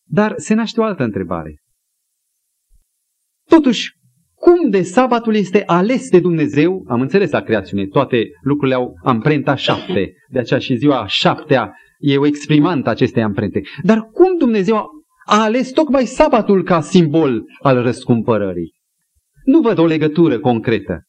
[0.04, 1.62] Dar se naște o altă întrebare.
[3.50, 3.92] Totuși,
[4.34, 6.86] cum de sabatul este ales de Dumnezeu?
[6.88, 11.74] Am înțeles la creațiune, toate lucrurile au amprenta șapte, de aceea și ziua șaptea
[12.06, 13.62] e o exprimantă acestei amprente.
[13.84, 14.78] Dar cum Dumnezeu
[15.26, 18.74] a ales tocmai sabatul ca simbol al răscumpărării?
[19.44, 21.04] Nu văd o legătură concretă.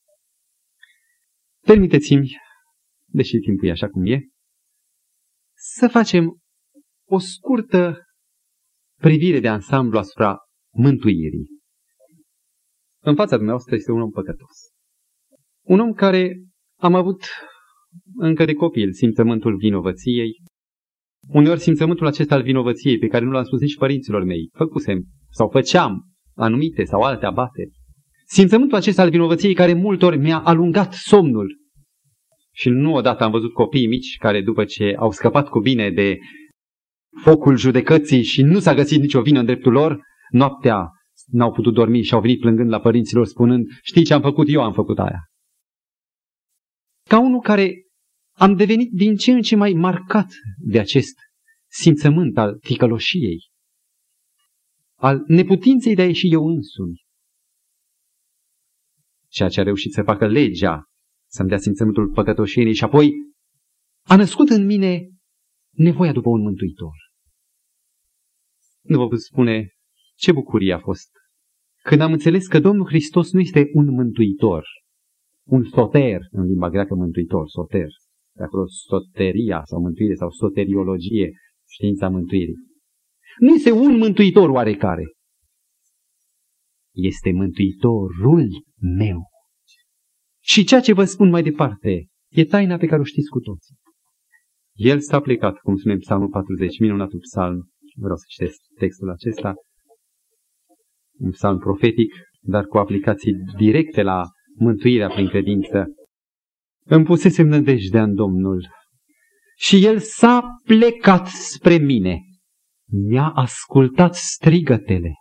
[1.66, 2.36] Permiteți-mi,
[3.04, 4.20] deși timpul e așa cum e,
[5.54, 6.38] să facem
[7.08, 8.06] o scurtă
[9.00, 10.38] privire de ansamblu asupra
[10.76, 11.48] mântuirii.
[13.02, 14.56] În fața dumneavoastră este un om păcătos.
[15.62, 16.44] Un om care
[16.80, 17.24] am avut
[18.14, 20.32] încă de copil simțământul vinovăției.
[21.28, 25.48] Uneori simțământul acesta al vinovăției, pe care nu l-am spus nici părinților mei, făcusem sau
[25.48, 27.70] făceam anumite sau alte abateri.
[28.26, 31.58] Simțământul acesta al vinovăției care multor mi-a alungat somnul.
[32.52, 36.18] Și nu odată am văzut copii mici care după ce au scăpat cu bine de
[37.22, 40.88] focul judecății și nu s-a găsit nicio vină în dreptul lor, noaptea
[41.26, 44.62] n-au putut dormi și au venit plângând la părinților spunând, știi ce am făcut, eu
[44.62, 45.28] am făcut aia.
[47.08, 47.83] Ca unul care
[48.36, 51.14] am devenit din ce în ce mai marcat de acest
[51.70, 53.50] simțământ al ticăloșiei,
[54.94, 57.02] al neputinței de a ieși eu însumi.
[59.28, 60.84] Ceea ce a reușit să facă legea,
[61.30, 63.12] să-mi dea simțământul păcătoșiei și apoi
[64.02, 65.08] a născut în mine
[65.70, 66.94] nevoia după un mântuitor.
[68.80, 69.68] Nu vă pot spune
[70.14, 71.08] ce bucurie a fost
[71.82, 74.66] când am înțeles că Domnul Hristos nu este un mântuitor,
[75.42, 78.03] un soter, în limba greacă mântuitor, soter, de
[78.42, 81.30] acolo soteria sau mântuire sau soteriologie,
[81.68, 82.56] știința mântuirii.
[83.38, 85.04] Nu este un mântuitor oarecare.
[86.94, 88.48] Este mântuitorul
[88.80, 89.20] meu.
[90.42, 93.76] Și ceea ce vă spun mai departe e taina pe care o știți cu toții.
[94.74, 99.54] El s-a plecat, cum spunem psalmul 40, minunatul psalm, vreau să citesc textul acesta,
[101.18, 104.22] un psalm profetic, dar cu aplicații directe la
[104.54, 105.86] mântuirea prin credință.
[106.86, 108.68] Îmi pusesem nădejdea în Domnul
[109.56, 112.20] și El s-a plecat spre mine.
[112.90, 115.12] Mi-a ascultat strigătele.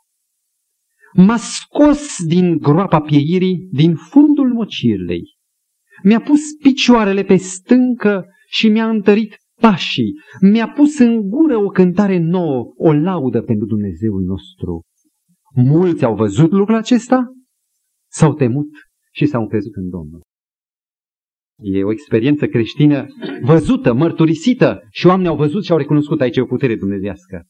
[1.13, 5.23] M-a scos din groapa pieirii, din fundul mocirlei.
[6.03, 10.13] Mi-a pus picioarele pe stâncă și mi-a întărit pașii.
[10.41, 14.81] Mi-a pus în gură o cântare nouă, o laudă pentru Dumnezeul nostru.
[15.55, 17.33] Mulți au văzut lucrul acesta,
[18.11, 18.69] s-au temut
[19.11, 20.21] și s-au încrezut în Domnul.
[21.57, 23.05] E o experiență creștină
[23.41, 27.47] văzută, mărturisită și oamenii au văzut și au recunoscut aici o putere dumnezească.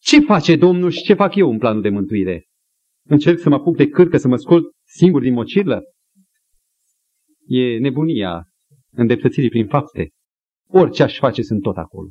[0.00, 2.46] Ce face Domnul și ce fac eu în planul de mântuire?
[3.06, 5.82] Încerc să mă apuc de cârcă, să mă scol singur din mocirlă?
[7.46, 8.42] E nebunia
[8.90, 10.10] îndreptățirii prin fapte.
[10.66, 12.08] Orice aș face sunt tot acolo.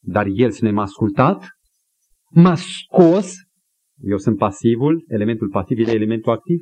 [0.00, 1.48] Dar El să ne m-a ascultat,
[2.30, 3.34] m-a scos
[4.00, 6.60] eu sunt pasivul, elementul pasiv e elementul activ.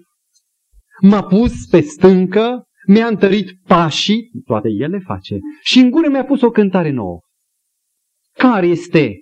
[1.03, 6.41] M-a pus pe stâncă, mi-a întărit pașii, toate ele face, și în gură mi-a pus
[6.41, 7.21] o cântare nouă.
[8.33, 9.15] Care este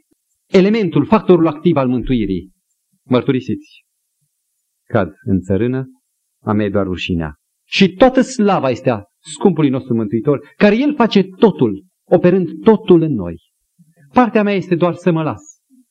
[0.46, 2.52] elementul, factorul activ al mântuirii?
[3.02, 3.84] Mărturisiți.
[4.88, 5.84] Cad în țărână,
[6.42, 7.34] a mea doar rușinea.
[7.66, 13.12] Și toată slava este a scumpului nostru mântuitor, care El face totul, operând totul în
[13.12, 13.36] noi.
[14.12, 15.42] Partea mea este doar să mă las,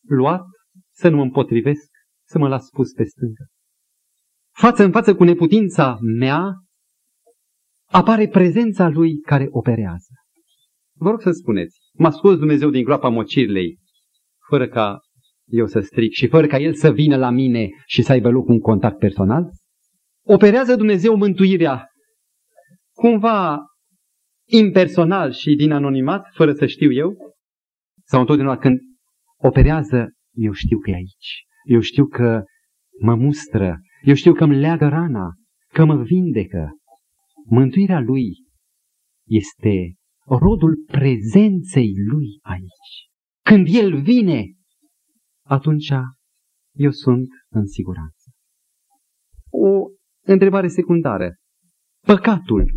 [0.07, 0.43] luat,
[0.91, 1.89] să nu mă împotrivesc,
[2.27, 3.45] să mă las pus pe stâncă.
[4.55, 6.53] Față în față cu neputința mea,
[7.93, 10.13] apare prezența lui care operează.
[10.95, 13.79] Vă rog să spuneți, m-a scos Dumnezeu din groapa mocirlei,
[14.49, 14.99] fără ca
[15.45, 18.47] eu să stric și fără ca El să vină la mine și să aibă loc
[18.47, 19.49] un contact personal?
[20.25, 21.88] Operează Dumnezeu mântuirea
[22.95, 23.60] cumva
[24.49, 27.15] impersonal și din anonimat, fără să știu eu?
[28.03, 28.79] Sau întotdeauna când
[29.38, 31.45] operează, eu știu că e aici.
[31.63, 32.43] Eu știu că
[32.99, 35.29] mă mustră, eu știu că îmi leagă rana,
[35.73, 36.71] că mă vindecă.
[37.45, 38.29] Mântuirea lui
[39.27, 39.93] este
[40.25, 43.10] rodul prezenței lui aici.
[43.45, 44.45] Când el vine,
[45.45, 45.91] atunci
[46.75, 48.32] eu sunt în siguranță.
[49.49, 49.86] O
[50.25, 51.36] întrebare secundară.
[52.06, 52.71] Păcatul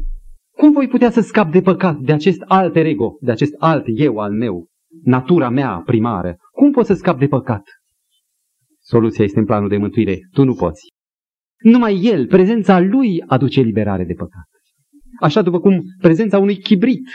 [0.57, 4.19] Cum voi putea să scap de păcat, de acest alt ego, de acest alt eu
[4.19, 4.67] al meu,
[5.03, 6.37] natura mea primară?
[6.53, 7.63] Cum pot să scap de păcat?
[8.81, 10.19] Soluția este în planul de mântuire.
[10.31, 10.89] Tu nu poți.
[11.63, 14.49] Numai El, prezența Lui, aduce liberare de păcat.
[15.21, 17.09] Așa după cum prezența unui chibrit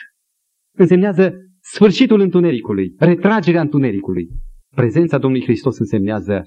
[0.77, 4.29] însemnează sfârșitul întunericului, retragerea întunericului.
[4.75, 6.43] Prezența Domnului Hristos însemnează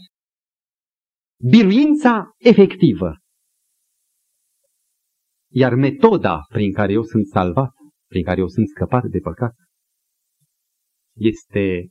[1.50, 3.18] biruința efectivă.
[5.52, 7.70] Iar metoda prin care eu sunt salvat,
[8.08, 9.54] prin care eu sunt scăpat de păcat,
[11.16, 11.88] este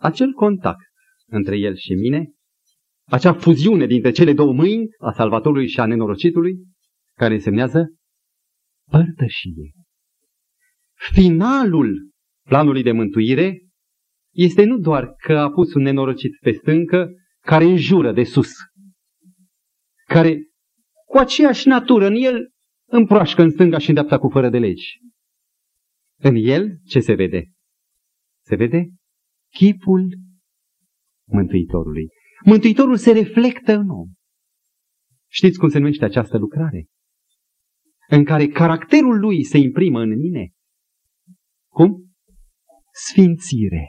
[0.00, 0.90] acel contact
[1.26, 2.32] între el și mine,
[3.04, 6.58] acea fuziune dintre cele două mâini, a salvatorului și a nenorocitului,
[7.16, 7.94] care însemnează
[8.92, 9.72] părtășie.
[11.12, 12.10] Finalul
[12.48, 13.66] planului de mântuire
[14.34, 18.50] este nu doar că a pus un nenorocit pe stâncă care înjură de sus,
[20.06, 20.38] care
[21.06, 22.50] cu aceeași natură în el
[22.88, 24.98] împroașcă în stânga și în dreapta cu fără de legi.
[26.18, 27.52] În el ce se vede?
[28.44, 28.88] Se vede
[29.52, 30.18] chipul
[31.28, 32.08] Mântuitorului.
[32.44, 34.08] Mântuitorul se reflectă în om.
[35.30, 36.86] Știți cum se numește această lucrare?
[38.12, 40.52] În care caracterul lui se imprimă în mine.
[41.68, 42.14] Cum?
[42.92, 43.88] Sfințire.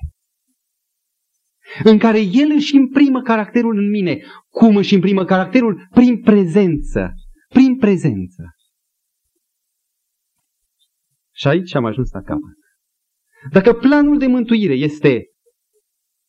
[1.84, 4.24] În care el își imprimă caracterul în mine.
[4.50, 5.88] Cum își imprimă caracterul?
[5.90, 7.14] Prin prezență.
[7.48, 8.44] Prin prezență.
[11.36, 12.58] Și aici am ajuns la capăt.
[13.52, 15.26] Dacă planul de mântuire este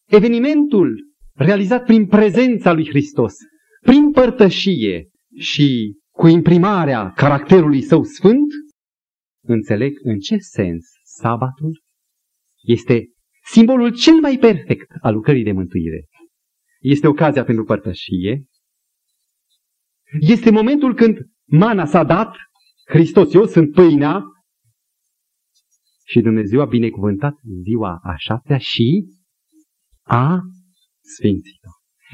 [0.05, 3.35] evenimentul realizat prin prezența lui Hristos,
[3.81, 8.53] prin părtășie și cu imprimarea caracterului său sfânt,
[9.46, 11.83] înțeleg în ce sens sabatul
[12.62, 13.09] este
[13.44, 16.09] simbolul cel mai perfect al lucrării de mântuire.
[16.81, 18.44] Este ocazia pentru părtășie,
[20.20, 22.37] este momentul când mana s-a dat,
[22.87, 24.22] Hristos, eu sunt pâinea,
[26.07, 29.07] și Dumnezeu a binecuvântat ziua a șaptea și
[30.03, 30.40] a
[31.00, 31.68] sfințit-o.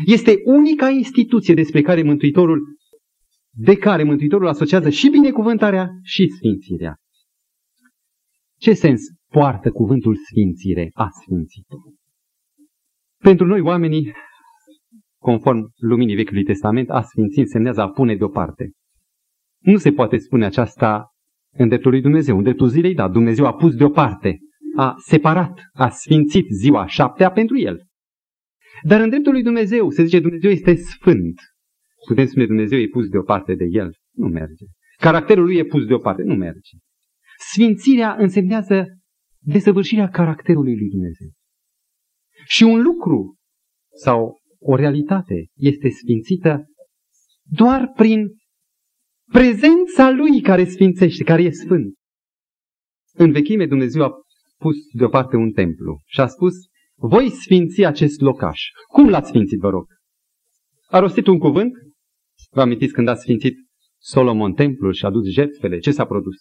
[0.06, 2.60] Este unica instituție despre care Mântuitorul,
[3.52, 6.96] de care Mântuitorul asociază și binecuvântarea și sfințirea.
[8.58, 11.76] Ce sens poartă cuvântul sfințire, a sfințit-o?
[13.22, 14.12] Pentru noi oamenii,
[15.18, 18.70] conform luminii Vechiului Testament, a sfinți însemnează a pune deoparte.
[19.58, 21.10] Nu se poate spune aceasta
[21.52, 22.36] în dreptul lui Dumnezeu.
[22.36, 24.38] În dreptul zilei, da, Dumnezeu a pus deoparte,
[24.76, 27.86] a separat, a sfințit ziua șaptea pentru el.
[28.82, 31.40] Dar în dreptul lui Dumnezeu se zice Dumnezeu este sfânt.
[32.06, 33.94] Putem spune Dumnezeu e pus deoparte de el.
[34.14, 34.64] Nu merge.
[34.98, 36.22] Caracterul lui e pus deoparte.
[36.22, 36.76] Nu merge.
[37.38, 38.86] Sfințirea însemnează
[39.38, 41.28] desăvârșirea caracterului lui Dumnezeu.
[42.44, 43.36] Și un lucru
[44.02, 46.64] sau o realitate este sfințită
[47.42, 48.28] doar prin
[49.32, 51.94] prezența lui care sfințește, care e sfânt.
[53.12, 54.10] În vechime Dumnezeu a
[54.58, 56.54] pus deoparte un templu și a spus
[56.94, 58.60] voi sfinți acest locaș.
[58.86, 59.86] Cum l-ați sfințit, vă rog?
[60.86, 61.72] A rostit un cuvânt?
[62.52, 63.56] Vă amintiți când a sfințit
[63.98, 65.78] Solomon templul și a dus jertfele?
[65.78, 66.36] Ce s-a produs?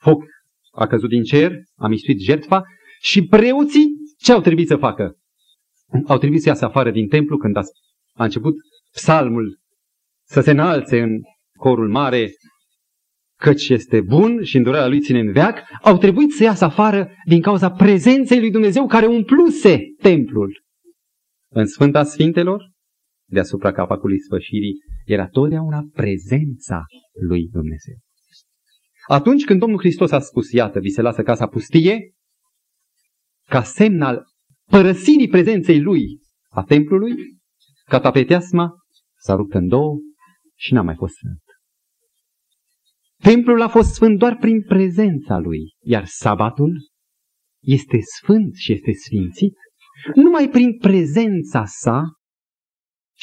[0.00, 0.24] Foc
[0.70, 2.62] a căzut din cer, a mistuit jertfa
[3.00, 3.86] și preoții
[4.18, 5.16] ce au trebuit să facă?
[6.06, 7.62] Au trebuit să iasă afară din templu când a,
[8.12, 8.54] a început
[8.92, 9.58] psalmul
[10.26, 11.20] să se înalțe în
[11.58, 12.30] corul mare
[13.40, 17.40] căci este bun și îndurarea lui ține în veac, au trebuit să iasă afară din
[17.40, 20.62] cauza prezenței lui Dumnezeu care umpluse templul.
[21.52, 22.73] În Sfânta Sfintelor,
[23.34, 26.84] deasupra capacului sfășirii, era totdeauna prezența
[27.28, 27.94] lui Dumnezeu.
[29.06, 32.14] Atunci când Domnul Hristos a spus, iată, vi se lasă casa pustie,
[33.48, 34.24] ca semn al
[34.70, 36.20] părăsirii prezenței lui
[36.50, 37.12] a templului,
[37.84, 38.74] catapeteasma
[39.16, 39.96] s-a rupt în două
[40.54, 41.42] și n-a mai fost sfânt.
[43.22, 46.76] Templul a fost sfânt doar prin prezența lui, iar sabatul
[47.62, 49.54] este sfânt și este sfințit
[50.14, 52.02] numai prin prezența sa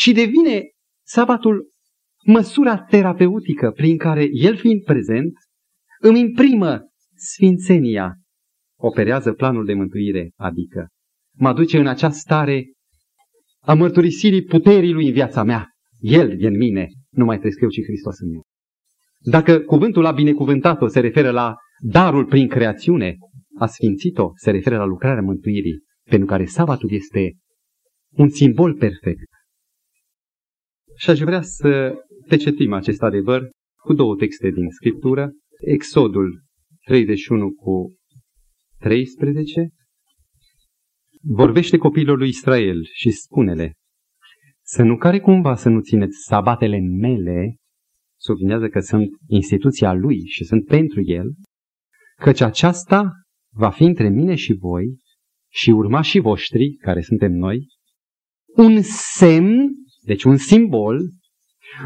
[0.01, 0.69] și devine
[1.05, 1.69] sabatul
[2.25, 5.33] măsura terapeutică prin care el fiind prezent
[5.99, 6.81] îmi imprimă
[7.15, 8.15] sfințenia,
[8.79, 10.87] operează planul de mântuire, adică
[11.37, 12.65] mă duce în această stare
[13.59, 15.67] a mărturisirii puterii lui în viața mea.
[15.99, 18.41] El e în mine, nu mai trăiesc eu, ci Hristos în mine.
[19.19, 23.15] Dacă cuvântul a binecuvântat-o se referă la darul prin creațiune,
[23.57, 27.33] a sfințit-o se referă la lucrarea mântuirii, pentru care sabatul este
[28.09, 29.30] un simbol perfect.
[31.01, 31.93] Și aș vrea să
[32.27, 33.49] pecetim acest adevăr
[33.83, 36.43] cu două texte din Scriptură, Exodul
[36.83, 37.95] 31 cu
[38.77, 39.69] 13,
[41.21, 43.73] vorbește copiilor lui Israel și spune-le,
[44.61, 47.55] să nu care cumva să nu țineți sabatele mele
[48.19, 51.33] sublinează că sunt instituția lui și sunt pentru el,
[52.15, 53.11] căci aceasta
[53.53, 54.97] va fi între mine și voi
[55.51, 57.65] și urmașii voștri, care suntem noi,
[58.55, 60.99] un semn, deci un simbol,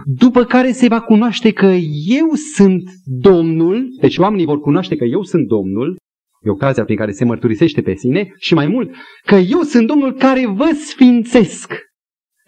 [0.05, 1.65] după care se va cunoaște că
[2.07, 5.97] eu sunt Domnul, deci oamenii vor cunoaște că eu sunt Domnul,
[6.43, 8.91] e ocazia prin care se mărturisește pe sine și mai mult,
[9.25, 11.73] că eu sunt Domnul care vă sfințesc.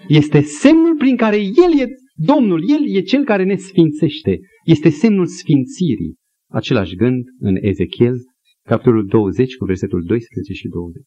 [0.08, 4.40] Este semnul prin care El e Domnul, El e Cel care ne sfințește.
[4.64, 6.16] Este semnul sfințirii.
[6.50, 8.16] Același gând în Ezechiel,
[8.64, 11.04] capitolul 20, cu versetul 12 și 20.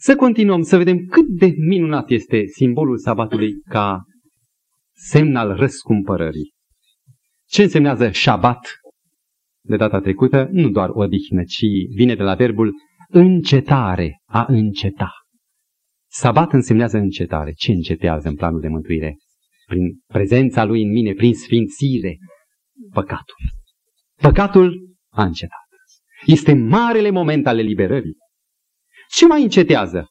[0.00, 4.04] Să continuăm să vedem cât de minunat este simbolul sabatului ca
[4.92, 6.52] semn al răscumpărării.
[7.48, 8.60] Ce însemnează șabat
[9.64, 10.48] de data trecută?
[10.50, 12.72] Nu doar odihnă, ci vine de la verbul
[13.08, 15.12] încetare, a înceta.
[16.10, 17.52] Sabat însemnează încetare.
[17.52, 19.16] Ce încetează în planul de mântuire?
[19.66, 22.18] Prin prezența lui în mine, prin sfințire,
[22.92, 23.36] păcatul.
[24.20, 25.66] Păcatul a încetat.
[26.26, 28.16] Este marele moment al eliberării.
[29.08, 30.06] Ce mai încetează?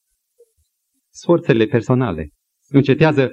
[1.09, 2.29] Sforțele personale.
[2.67, 3.31] Încetează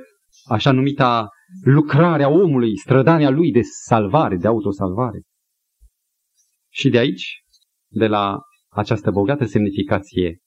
[0.48, 1.28] așa numita
[1.64, 5.22] lucrarea omului, strădania lui de salvare, de autosalvare.
[6.72, 7.42] Și de aici,
[7.90, 8.38] de la
[8.68, 10.38] această bogată semnificație,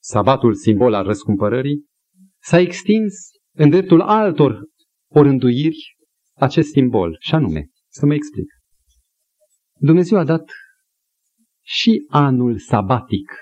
[0.00, 1.86] sabatul simbol al răscumpărării,
[2.40, 3.14] s-a extins
[3.56, 4.62] în dreptul altor
[5.10, 5.96] orânduiri
[6.34, 8.46] acest simbol, și anume, să mă explic.
[9.80, 10.50] Dumnezeu a dat
[11.64, 13.32] și anul sabatic.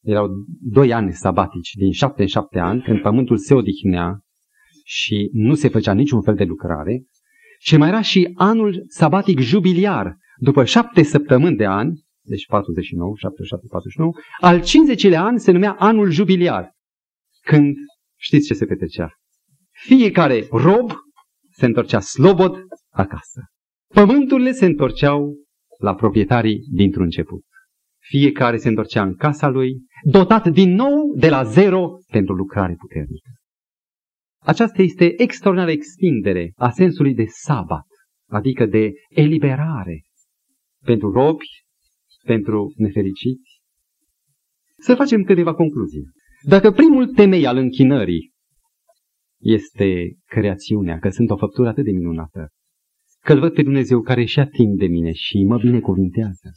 [0.00, 0.28] Erau
[0.60, 4.20] doi ani sabatici, din șapte în șapte ani, când pământul se odihnea
[4.84, 7.04] și nu se făcea niciun fel de lucrare.
[7.58, 13.66] Și mai era și anul sabatic jubiliar, după șapte săptămâni de ani, deci 49, 77,
[13.70, 16.72] 49, al 50-lea an se numea anul jubiliar.
[17.40, 17.76] Când,
[18.16, 19.14] știți ce se petrecea?
[19.70, 20.92] Fiecare rob
[21.50, 22.56] se întorcea slobod
[22.90, 23.40] acasă.
[23.94, 25.34] Pământurile se întorceau
[25.78, 27.44] la proprietarii dintr-un început.
[28.00, 33.30] Fiecare se întorcea în casa lui, dotat din nou de la zero pentru lucrare puternică.
[34.42, 37.86] Aceasta este extraordinară extindere a sensului de sabat,
[38.28, 40.02] adică de eliberare
[40.84, 41.46] pentru robi,
[42.24, 43.60] pentru nefericiți.
[44.78, 46.04] Să facem câteva concluzii.
[46.42, 48.32] Dacă primul temei al închinării
[49.40, 52.48] este creațiunea, că sunt o făptură atât de minunată,
[53.24, 56.50] că îl văd pe Dumnezeu care și timp de mine și mă binecuvintează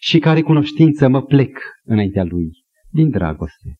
[0.00, 2.50] și care cunoștință mă plec înaintea Lui,
[2.90, 3.74] din dragoste.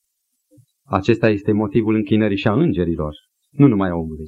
[0.85, 3.15] Acesta este motivul închinării și a îngerilor,
[3.51, 4.27] nu numai a omului.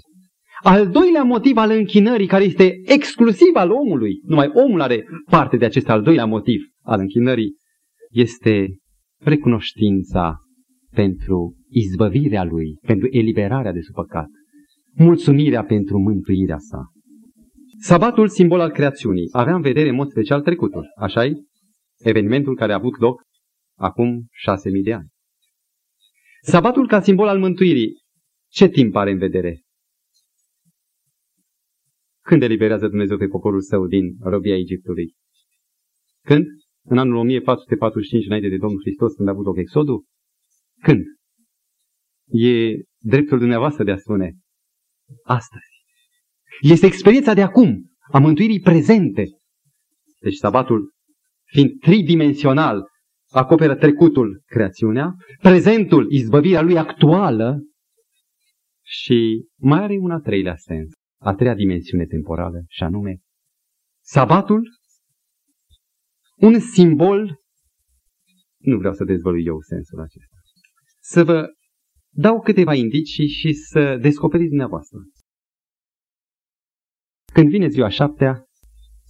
[0.62, 5.64] Al doilea motiv al închinării, care este exclusiv al omului, numai omul are parte de
[5.64, 7.55] acest al doilea motiv al închinării,
[8.11, 8.76] este
[9.24, 10.36] recunoștința
[10.90, 14.26] pentru izbăvirea lui, pentru eliberarea de sub păcat,
[14.97, 16.78] mulțumirea pentru mântuirea sa.
[17.78, 21.51] Sabatul, simbol al creațiunii, avea în vedere în mod special trecutul, așa -i?
[22.03, 23.22] Evenimentul care a avut loc
[23.78, 25.09] acum șase mii de ani.
[26.40, 27.92] Sabatul ca simbol al mântuirii,
[28.48, 29.62] ce timp are în vedere?
[32.24, 35.14] Când eliberează Dumnezeu pe poporul său din robia Egiptului?
[36.24, 36.46] Când?
[36.84, 40.05] În anul 1445 înainte de Domnul Hristos, când a avut loc Exodul?
[40.82, 41.05] Când?
[42.26, 44.34] E dreptul dumneavoastră de a spune
[45.24, 45.70] astăzi.
[46.61, 49.24] Este experiența de acum, a mântuirii prezente.
[50.20, 50.91] Deci sabatul,
[51.53, 52.86] fiind tridimensional,
[53.30, 57.62] acoperă trecutul, creațiunea, prezentul, izbăvirea lui actuală
[58.82, 60.90] și mai are un a treilea sens,
[61.20, 63.18] a treia dimensiune temporală, și anume
[64.05, 64.68] sabatul,
[66.36, 67.40] un simbol,
[68.59, 70.36] nu vreau să dezvălui eu sensul acesta,
[71.00, 71.46] să vă
[72.14, 74.98] dau câteva indicii și să descoperiți dumneavoastră.
[77.32, 78.44] Când vine ziua șaptea,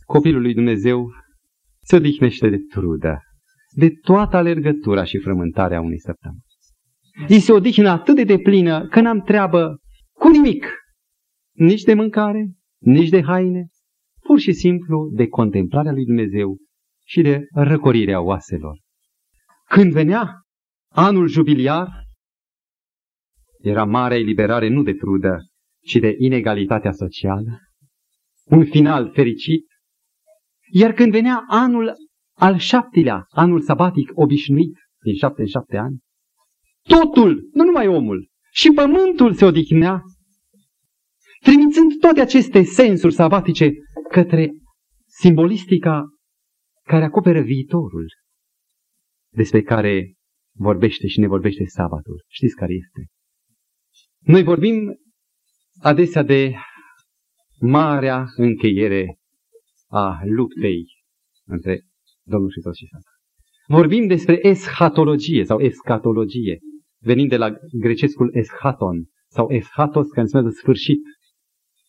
[0.07, 1.11] copilul lui Dumnezeu
[1.83, 3.18] se odihnește de trudă,
[3.76, 6.41] de toată alergătura și frământarea unei săptămâni.
[7.28, 9.80] Îi se odihnă atât de deplină că n-am treabă
[10.12, 10.66] cu nimic,
[11.53, 13.66] nici de mâncare, nici de haine,
[14.20, 16.57] pur și simplu de contemplarea lui Dumnezeu
[17.05, 18.78] și de răcorirea oaselor.
[19.68, 20.43] Când venea
[20.89, 21.89] anul jubiliar,
[23.61, 25.39] era mare eliberare nu de trudă,
[25.85, 27.59] ci de inegalitatea socială,
[28.45, 29.66] un final fericit.
[30.75, 31.93] Iar când venea anul
[32.37, 35.99] al șaptelea, anul sabatic obișnuit, din șapte în șapte ani,
[36.83, 40.03] totul, nu numai omul, și pământul se odihnea,
[41.41, 43.73] trimițând toate aceste sensuri sabatice
[44.11, 44.51] către
[45.07, 46.05] simbolistica
[46.83, 48.07] care acoperă viitorul,
[49.35, 50.14] despre care
[50.57, 52.25] vorbește și ne vorbește sabatul.
[52.29, 53.07] Știți care este?
[54.18, 54.97] Noi vorbim
[55.81, 56.55] adesea de
[57.59, 59.16] marea încheiere
[59.93, 60.84] a luptei
[61.47, 61.80] între
[62.22, 63.12] Domnul Hristos și Satan.
[63.66, 66.59] Vorbim despre eschatologie sau escatologie,
[66.99, 71.01] venind de la grecescul eschaton sau eschatos, care înseamnă sfârșit.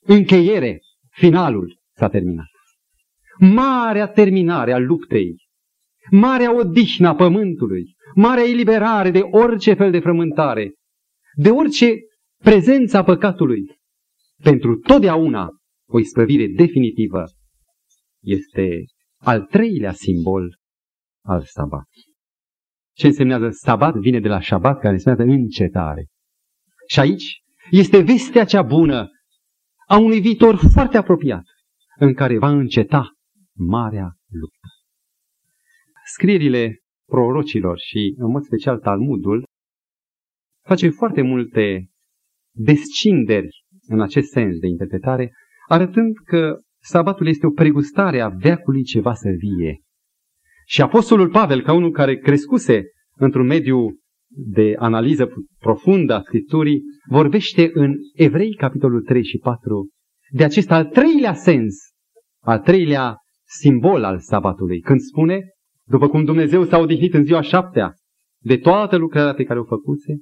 [0.01, 0.80] Încheiere,
[1.10, 2.47] finalul s-a terminat.
[3.39, 5.36] Marea terminare a luptei,
[6.12, 10.74] marea odihnă a pământului, marea eliberare de orice fel de frământare,
[11.36, 11.95] de orice
[12.43, 13.66] prezență a păcatului,
[14.43, 15.49] pentru totdeauna
[15.89, 17.24] o isprăvire definitivă,
[18.24, 18.84] este
[19.17, 20.57] al treilea simbol
[21.26, 21.88] al sabat.
[22.95, 26.07] Ce însemnează sabat vine de la șabat, care înseamnă încetare.
[26.88, 29.09] Și aici este vestea cea bună
[29.88, 31.43] a unui viitor foarte apropiat,
[31.99, 33.11] în care va înceta
[33.53, 34.67] marea luptă.
[36.05, 39.43] Scrierile prorocilor și, în mod special, Talmudul
[40.67, 41.89] face foarte multe
[42.55, 45.32] descinderi în acest sens de interpretare,
[45.67, 49.80] arătând că sabatul este o pregustare a veacului ce va să vie.
[50.66, 52.84] Și Apostolul Pavel, ca unul care crescuse
[53.16, 53.98] într-un mediu
[54.36, 55.30] de analiză
[55.60, 59.90] profundă a Scripturii, vorbește în Evrei, capitolul 3 și 4,
[60.32, 61.76] de acest al treilea sens,
[62.40, 65.42] al treilea simbol al sabatului, când spune,
[65.84, 67.94] după cum Dumnezeu s-a odihnit în ziua șaptea
[68.42, 70.14] de toată lucrarea pe care o făcuse,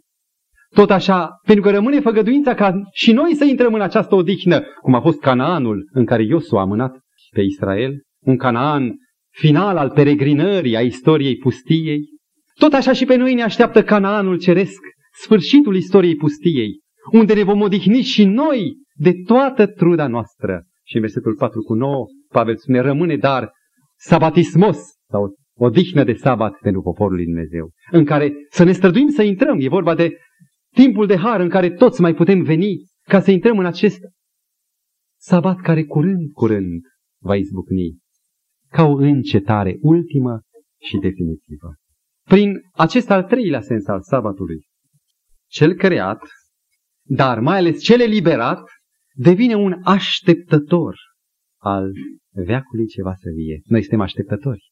[0.75, 4.95] tot așa, pentru că rămâne făgăduința ca și noi să intrăm în această odihnă, cum
[4.95, 6.99] a fost Canaanul în care Iosu a mânat
[7.33, 8.95] pe Israel, un Canaan
[9.29, 12.09] final al peregrinării, a istoriei pustiei.
[12.59, 14.79] Tot așa și pe noi ne așteaptă Canaanul ceresc,
[15.13, 16.79] sfârșitul istoriei pustiei,
[17.11, 20.63] unde ne vom odihni și noi de toată truda noastră.
[20.83, 23.51] Și în versetul 4 cu 9, Pavel spune, rămâne dar
[23.97, 24.77] sabatismos,
[25.09, 29.57] sau odihnă de sabat pentru poporul lui Dumnezeu, în care să ne străduim să intrăm.
[29.59, 30.17] E vorba de
[30.73, 33.99] timpul de har în care toți mai putem veni ca să intrăm în acest
[35.19, 36.81] sabat care curând, curând
[37.21, 37.99] va izbucni
[38.69, 40.41] ca o încetare ultimă
[40.81, 41.75] și definitivă.
[42.23, 44.65] Prin acest al treilea sens al sabatului,
[45.49, 46.21] cel creat,
[47.07, 48.63] dar mai ales cel eliberat,
[49.13, 50.95] devine un așteptător
[51.61, 51.91] al
[52.29, 53.61] veacului ce va să vie.
[53.65, 54.71] Noi suntem așteptători.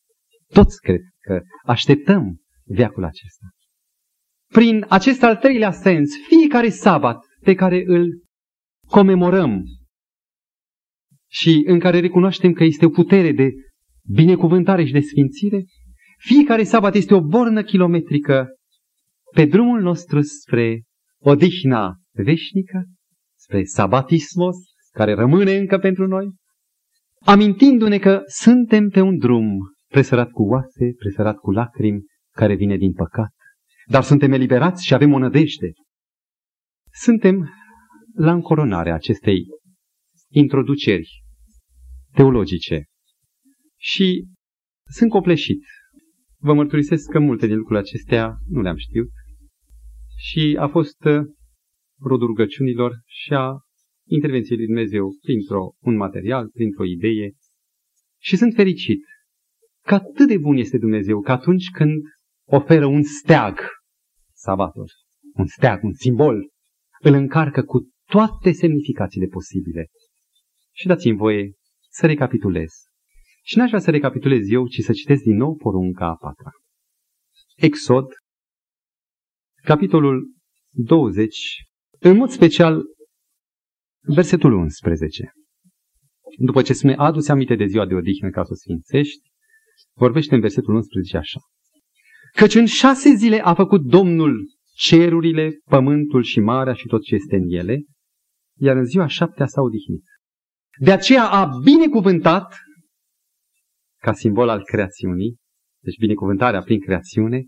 [0.53, 3.45] Toți cred că așteptăm veacul acesta.
[4.53, 8.23] Prin acest al treilea sens, fiecare sabat pe care îl
[8.87, 9.63] comemorăm
[11.31, 13.49] și în care recunoaștem că este o putere de
[14.13, 15.63] binecuvântare și de sfințire,
[16.17, 18.47] fiecare sabat este o bornă kilometrică
[19.35, 20.83] pe drumul nostru spre
[21.19, 22.85] odihna veșnică,
[23.37, 24.55] spre sabatismos,
[24.91, 26.31] care rămâne încă pentru noi,
[27.25, 32.03] amintindu-ne că suntem pe un drum presărat cu oase, presărat cu lacrimi,
[32.35, 33.29] care vine din păcat,
[33.89, 35.71] dar suntem eliberați și avem o nădejde.
[36.91, 37.49] Suntem
[38.13, 39.45] la încoronarea acestei
[40.31, 41.23] introduceri
[42.13, 42.83] teologice
[43.77, 44.25] și
[44.91, 45.63] sunt copleșit.
[46.37, 49.09] Vă mărturisesc că multe din lucrurile acestea nu le-am știut
[50.17, 51.21] și a fost uh,
[51.99, 53.57] rodul rugăciunilor și a
[54.07, 57.31] intervenției lui Dumnezeu printr-un material, printr-o idee
[58.21, 59.03] și sunt fericit
[59.85, 62.01] că atât de bun este Dumnezeu că atunci când
[62.49, 63.59] oferă un steag,
[64.39, 64.89] sabatul,
[65.33, 66.49] un steag, un simbol,
[66.99, 69.87] îl încarcă cu toate semnificațiile posibile.
[70.71, 71.53] Și dați-mi voie
[71.89, 72.71] să recapitulez.
[73.43, 76.51] Și n-aș vrea să recapitulez eu, ci să citesc din nou porunca a patra.
[77.55, 78.05] Exod,
[79.63, 80.33] capitolul
[80.69, 81.63] 20,
[81.99, 82.83] în mod special,
[84.01, 85.31] versetul 11.
[86.37, 89.29] După ce spune, adu-ți aminte de ziua de odihnă ca să o sfințești,
[89.93, 91.39] vorbește în versetul 11 așa.
[92.39, 97.35] Căci în șase zile a făcut Domnul cerurile, pământul și marea și tot ce este
[97.35, 97.83] în ele,
[98.59, 100.03] iar în ziua șaptea s-a odihnit.
[100.77, 102.55] De aceea a binecuvântat
[104.01, 105.37] ca simbol al creațiunii,
[105.83, 107.43] deci binecuvântarea prin creațiune,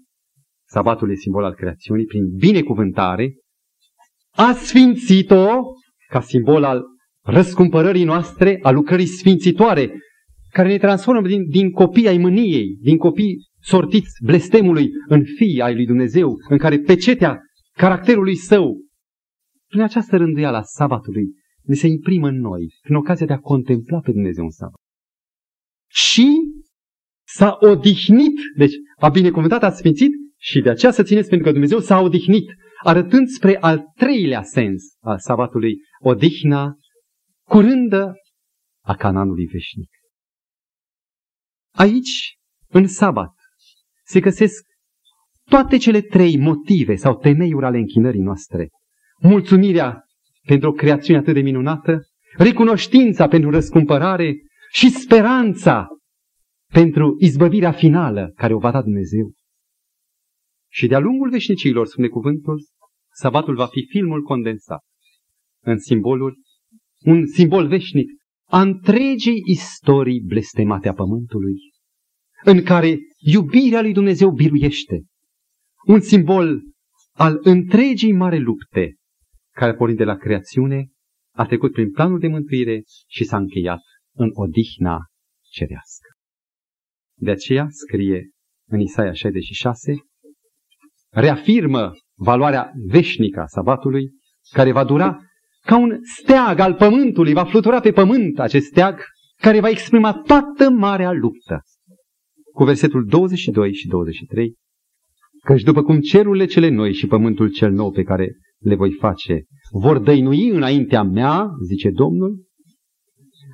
[0.68, 3.34] sabatul e simbol al creațiunii, prin binecuvântare,
[4.32, 5.48] a sfințit-o
[6.08, 6.84] ca simbol al
[7.24, 9.92] răscumpărării noastre, a lucrării sfințitoare,
[10.52, 15.76] care ne transformă din, din copii ai mâniei, din copii sortiți blestemului în fii ai
[15.76, 17.41] lui Dumnezeu, în care pecetea
[17.78, 18.82] caracterului său,
[19.68, 21.26] prin această rânduială a sabatului,
[21.62, 24.80] ne se imprimă în noi, prin ocazia de a contempla pe Dumnezeu în sabat.
[25.89, 26.28] Și
[27.28, 31.80] s-a odihnit, deci a binecuvântat, a sfințit și de aceea să țineți pentru că Dumnezeu
[31.80, 32.52] s-a odihnit,
[32.84, 36.76] arătând spre al treilea sens al sabatului, odihna
[37.47, 38.14] curândă
[38.86, 39.89] a cananului veșnic.
[41.72, 43.34] Aici, în sabat,
[44.03, 44.65] se găsesc
[45.43, 48.69] toate cele trei motive sau temeiuri ale închinării noastre.
[49.22, 50.03] Mulțumirea
[50.47, 52.01] pentru o creațiune atât de minunată,
[52.38, 54.36] recunoștința pentru răscumpărare
[54.72, 55.88] și speranța
[56.74, 59.34] pentru izbăvirea finală care o va da Dumnezeu.
[60.72, 62.65] Și de-a lungul veșnicilor, spune cuvântul,
[63.13, 64.84] sabatul va fi filmul condensat
[65.63, 66.36] în simboluri,
[66.99, 68.09] un simbol veșnic
[68.52, 71.56] a întregii istorii blestemate a Pământului,
[72.43, 75.04] în care iubirea lui Dumnezeu biruiește.
[75.86, 76.62] Un simbol
[77.12, 78.95] al întregii mare lupte,
[79.56, 80.89] care pornind de la creațiune,
[81.36, 83.82] a trecut prin planul de mântuire și s-a încheiat
[84.16, 84.99] în odihna
[85.52, 86.08] cerească.
[87.18, 88.30] De aceea scrie
[88.68, 89.93] în Isaia 66,
[91.10, 94.10] reafirmă valoarea veșnică a sabatului,
[94.49, 95.20] care va dura
[95.66, 99.03] ca un steag al pământului, va flutura pe pământ acest steag,
[99.41, 101.62] care va exprima toată marea luptă.
[102.53, 104.55] Cu versetul 22 și 23,
[105.43, 109.43] căci după cum cerurile cele noi și pământul cel nou pe care le voi face
[109.72, 112.45] vor dăinui înaintea mea, zice Domnul,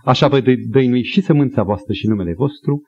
[0.03, 2.81] așa vă dăinui și sămânța voastră și numele vostru,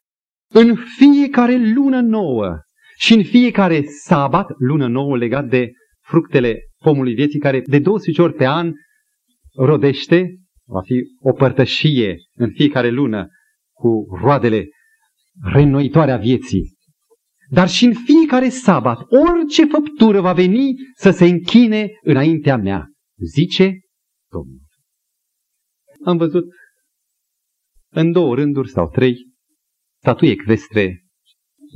[0.54, 2.58] în fiecare lună nouă
[2.98, 8.34] și în fiecare sabat, lună nouă legat de fructele pomului vieții, care de 12 ori
[8.34, 8.72] pe an
[9.66, 13.28] rodește, va fi o părtășie în fiecare lună
[13.72, 14.68] cu roadele
[15.42, 16.78] reînnoitoare a vieții.
[17.52, 19.00] Dar și în fiecare sabat,
[19.30, 22.88] orice făptură va veni să se închine înaintea mea,
[23.34, 23.80] zice
[24.32, 24.62] Domnul.
[26.06, 26.46] Am văzut
[27.92, 29.16] în două rânduri sau trei
[30.02, 31.06] statui ecvestre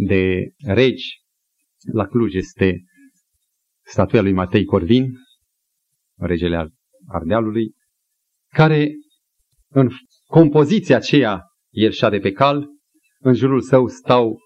[0.07, 1.21] de regi.
[1.91, 2.83] La Cluj este
[3.85, 5.05] statuia lui Matei Corvin,
[6.17, 6.73] regele al
[7.07, 7.73] Ardealului,
[8.53, 8.91] care
[9.69, 9.89] în
[10.25, 12.67] compoziția aceea el șade pe cal,
[13.19, 14.39] în jurul său stau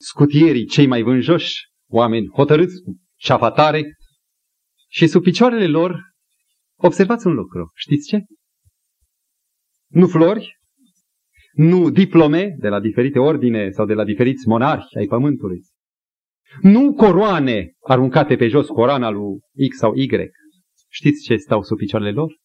[0.00, 2.74] scutierii cei mai vânjoși, oameni hotărâți,
[3.16, 3.82] șafatare,
[4.88, 6.00] și sub picioarele lor
[6.76, 7.70] observați un lucru.
[7.74, 8.24] Știți ce?
[9.86, 10.56] Nu flori,
[11.52, 15.60] nu diplome de la diferite ordine sau de la diferiți monarhi ai pământului,
[16.60, 20.08] nu coroane aruncate pe jos, coroana lui X sau Y.
[20.98, 22.36] Știți ce stau sub picioarele lor?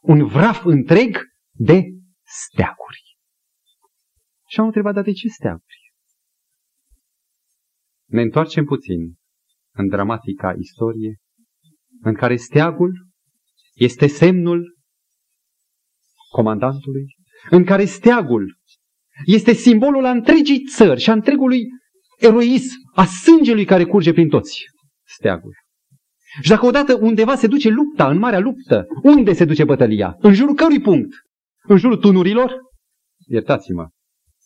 [0.00, 1.16] Un vraf întreg
[1.50, 1.82] de
[2.22, 3.16] steaguri.
[4.48, 5.92] Și am întrebat, dar de ce steaguri?
[8.08, 9.14] Ne întoarcem puțin
[9.74, 11.16] în dramatica istorie,
[12.00, 13.06] în care steagul
[13.74, 14.78] este semnul
[16.30, 17.16] comandantului,
[17.50, 18.58] în care steagul
[19.24, 21.60] este simbolul a întregii țări și a întregului
[22.18, 24.64] eroism, a sângelui care curge prin toți.
[25.06, 25.66] Steagul.
[26.42, 30.16] Și dacă odată undeva se duce lupta, în marea luptă, unde se duce bătălia?
[30.18, 31.14] În jurul cărui punct?
[31.62, 32.56] În jurul tunurilor?
[33.26, 33.88] Iertați-mă.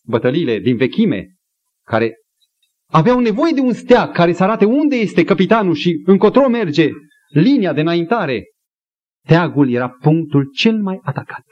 [0.04, 1.26] Bătăliile din vechime,
[1.86, 2.14] care
[2.86, 6.90] aveau nevoie de un steag care să arate unde este capitanul și încotro merge
[7.28, 8.44] linia de înaintare.
[9.24, 11.44] Steagul era punctul cel mai atacat.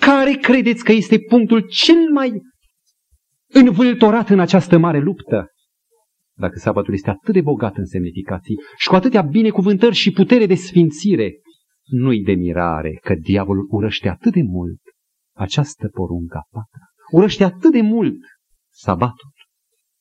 [0.00, 2.32] Care credeți că este punctul cel mai
[3.46, 5.46] învâltorat în această mare luptă?
[6.38, 10.54] Dacă sabatul este atât de bogat în semnificații și cu atâtea binecuvântări și putere de
[10.54, 11.32] sfințire,
[11.84, 14.80] nu-i de mirare că diavolul urăște atât de mult
[15.36, 16.86] această poruncă a patra.
[17.10, 18.16] Urăște atât de mult
[18.72, 19.32] sabatul.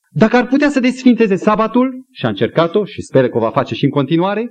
[0.10, 3.76] Dacă ar putea să desfinteze sabatul, și a încercat-o și speră că o va face
[3.76, 4.50] și în continuare,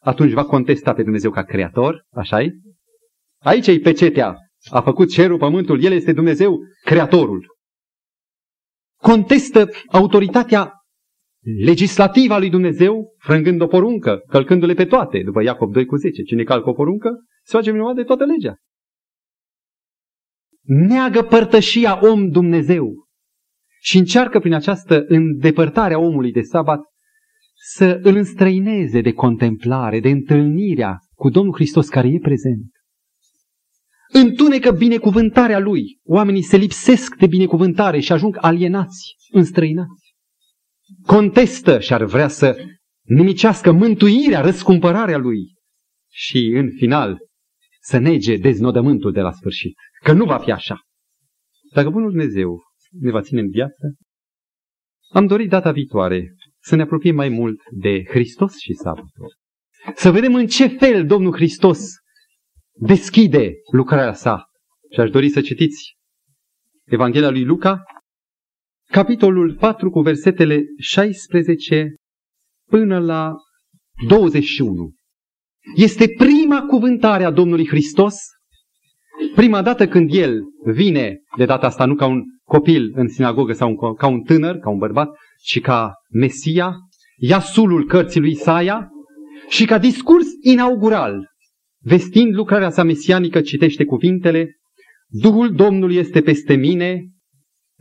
[0.00, 2.48] atunci va contesta pe Dumnezeu ca creator, așa -i?
[3.42, 4.36] Aici e pecetea
[4.70, 7.56] a făcut cerul, pământul, El este Dumnezeu, Creatorul.
[9.02, 10.72] Contestă autoritatea
[11.64, 16.22] legislativă a lui Dumnezeu, frângând o poruncă, călcându-le pe toate, după Iacob 2 cu 10.
[16.22, 17.10] Cine calcă o poruncă,
[17.44, 18.54] se face vinovat de toată legea.
[20.62, 23.06] Neagă părtășia om Dumnezeu
[23.80, 26.80] și încearcă prin această îndepărtare a omului de sabat
[27.54, 32.76] să îl înstrăineze de contemplare, de întâlnirea cu Domnul Hristos care e prezent
[34.12, 35.98] întunecă binecuvântarea lui.
[36.04, 40.05] Oamenii se lipsesc de binecuvântare și ajung alienați, înstrăinați.
[41.06, 42.56] Contestă și ar vrea să
[43.02, 45.54] nimicească mântuirea, răscumpărarea lui.
[46.12, 47.18] Și în final
[47.80, 49.76] să nege deznodământul de la sfârșit.
[50.02, 50.80] Că nu va fi așa.
[51.72, 52.60] Dacă Bunul Dumnezeu
[52.90, 53.94] ne va ține în viață,
[55.12, 59.34] am dorit data viitoare să ne apropiem mai mult de Hristos și sabatul.
[59.94, 61.80] Să vedem în ce fel Domnul Hristos
[62.72, 64.44] deschide lucrarea sa.
[64.92, 65.96] Și aș dori să citiți
[66.84, 67.82] Evanghelia lui Luca,
[68.90, 71.94] capitolul 4 cu versetele 16
[72.68, 73.34] până la
[74.06, 74.92] 21.
[75.74, 78.16] Este prima cuvântare a Domnului Hristos,
[79.34, 83.68] prima dată când El vine, de data asta nu ca un copil în sinagogă sau
[83.68, 85.08] un, ca un tânăr, ca un bărbat,
[85.42, 86.74] ci ca Mesia,
[87.16, 88.90] ia sulul cărții lui Isaia
[89.48, 91.34] și ca discurs inaugural
[91.86, 94.56] vestind lucrarea sa mesianică, citește cuvintele,
[95.08, 97.10] Duhul Domnului este peste mine,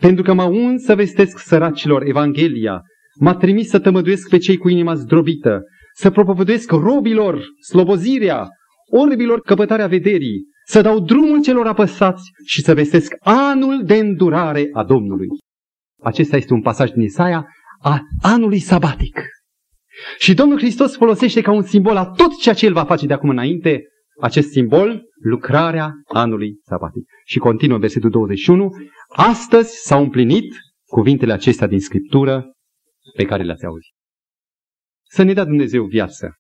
[0.02, 2.82] pentru că m-a uns să vestesc săracilor Evanghelia,
[3.20, 5.62] m-a trimis să tămăduiesc pe cei cu inima zdrobită,
[5.94, 8.48] să propovăduiesc robilor slobozirea,
[8.92, 14.84] orbilor căpătarea vederii, să dau drumul celor apăsați și să vestesc anul de îndurare a
[14.84, 15.28] Domnului.
[16.04, 17.48] Acesta este un pasaj din Isaia
[17.82, 19.22] a anului sabatic.
[20.18, 23.14] Și Domnul Hristos folosește ca un simbol a tot ceea ce El va face de
[23.14, 23.82] acum înainte,
[24.22, 27.04] acest simbol, lucrarea anului sabatic.
[27.26, 28.70] Și continuă versetul 21,
[29.16, 30.56] astăzi s-au împlinit
[30.86, 32.52] cuvintele acestea din Scriptură
[33.16, 33.94] pe care le-ați auzit.
[35.04, 36.36] Să ne dea Dumnezeu viață.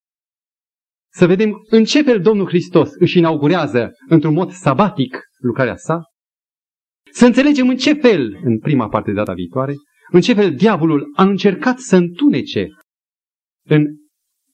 [1.11, 6.01] Să vedem în ce fel Domnul Hristos își inaugurează într-un mod sabatic lucrarea sa.
[7.11, 9.73] Să înțelegem în ce fel, în prima parte de data viitoare,
[10.11, 12.67] în ce fel diavolul a încercat să întunece
[13.67, 13.85] în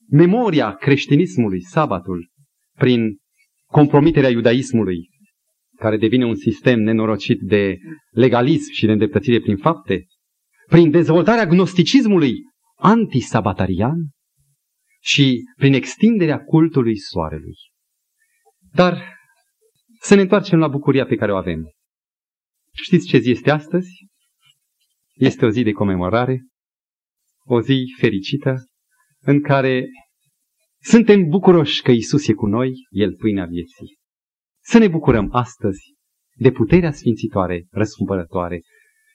[0.09, 2.29] memoria creștinismului sabatul
[2.77, 3.17] prin
[3.65, 5.09] compromiterea iudaismului,
[5.81, 7.77] care devine un sistem nenorocit de
[8.11, 10.05] legalism și de îndreptățire prin fapte,
[10.67, 12.33] prin dezvoltarea gnosticismului
[12.75, 13.97] antisabatarian
[15.01, 17.55] și prin extinderea cultului soarelui.
[18.73, 19.17] Dar
[19.99, 21.71] să ne întoarcem la bucuria pe care o avem.
[22.73, 23.89] Știți ce zi este astăzi?
[25.13, 26.41] Este o zi de comemorare,
[27.43, 28.55] o zi fericită,
[29.19, 29.85] în care
[30.81, 34.00] suntem bucuroși că Isus e cu noi, El pâinea vieții.
[34.63, 35.93] Să ne bucurăm astăzi
[36.35, 38.61] de puterea sfințitoare, răscumpărătoare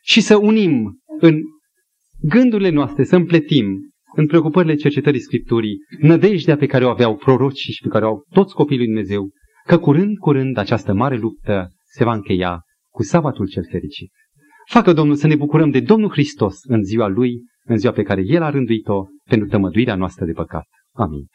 [0.03, 1.40] și să unim în
[2.20, 7.82] gândurile noastre, să împletim în preocupările cercetării Scripturii nădejdea pe care o aveau prorocii și
[7.82, 9.30] pe care o au toți copiii lui Dumnezeu,
[9.66, 12.61] că curând, curând această mare luptă se va încheia
[12.92, 14.11] cu sabatul cel fericit.
[14.70, 18.22] Facă Domnul să ne bucurăm de Domnul Hristos în ziua Lui, în ziua pe care
[18.24, 20.66] El a rânduit-o pentru tămăduirea noastră de păcat.
[20.92, 21.26] Amin.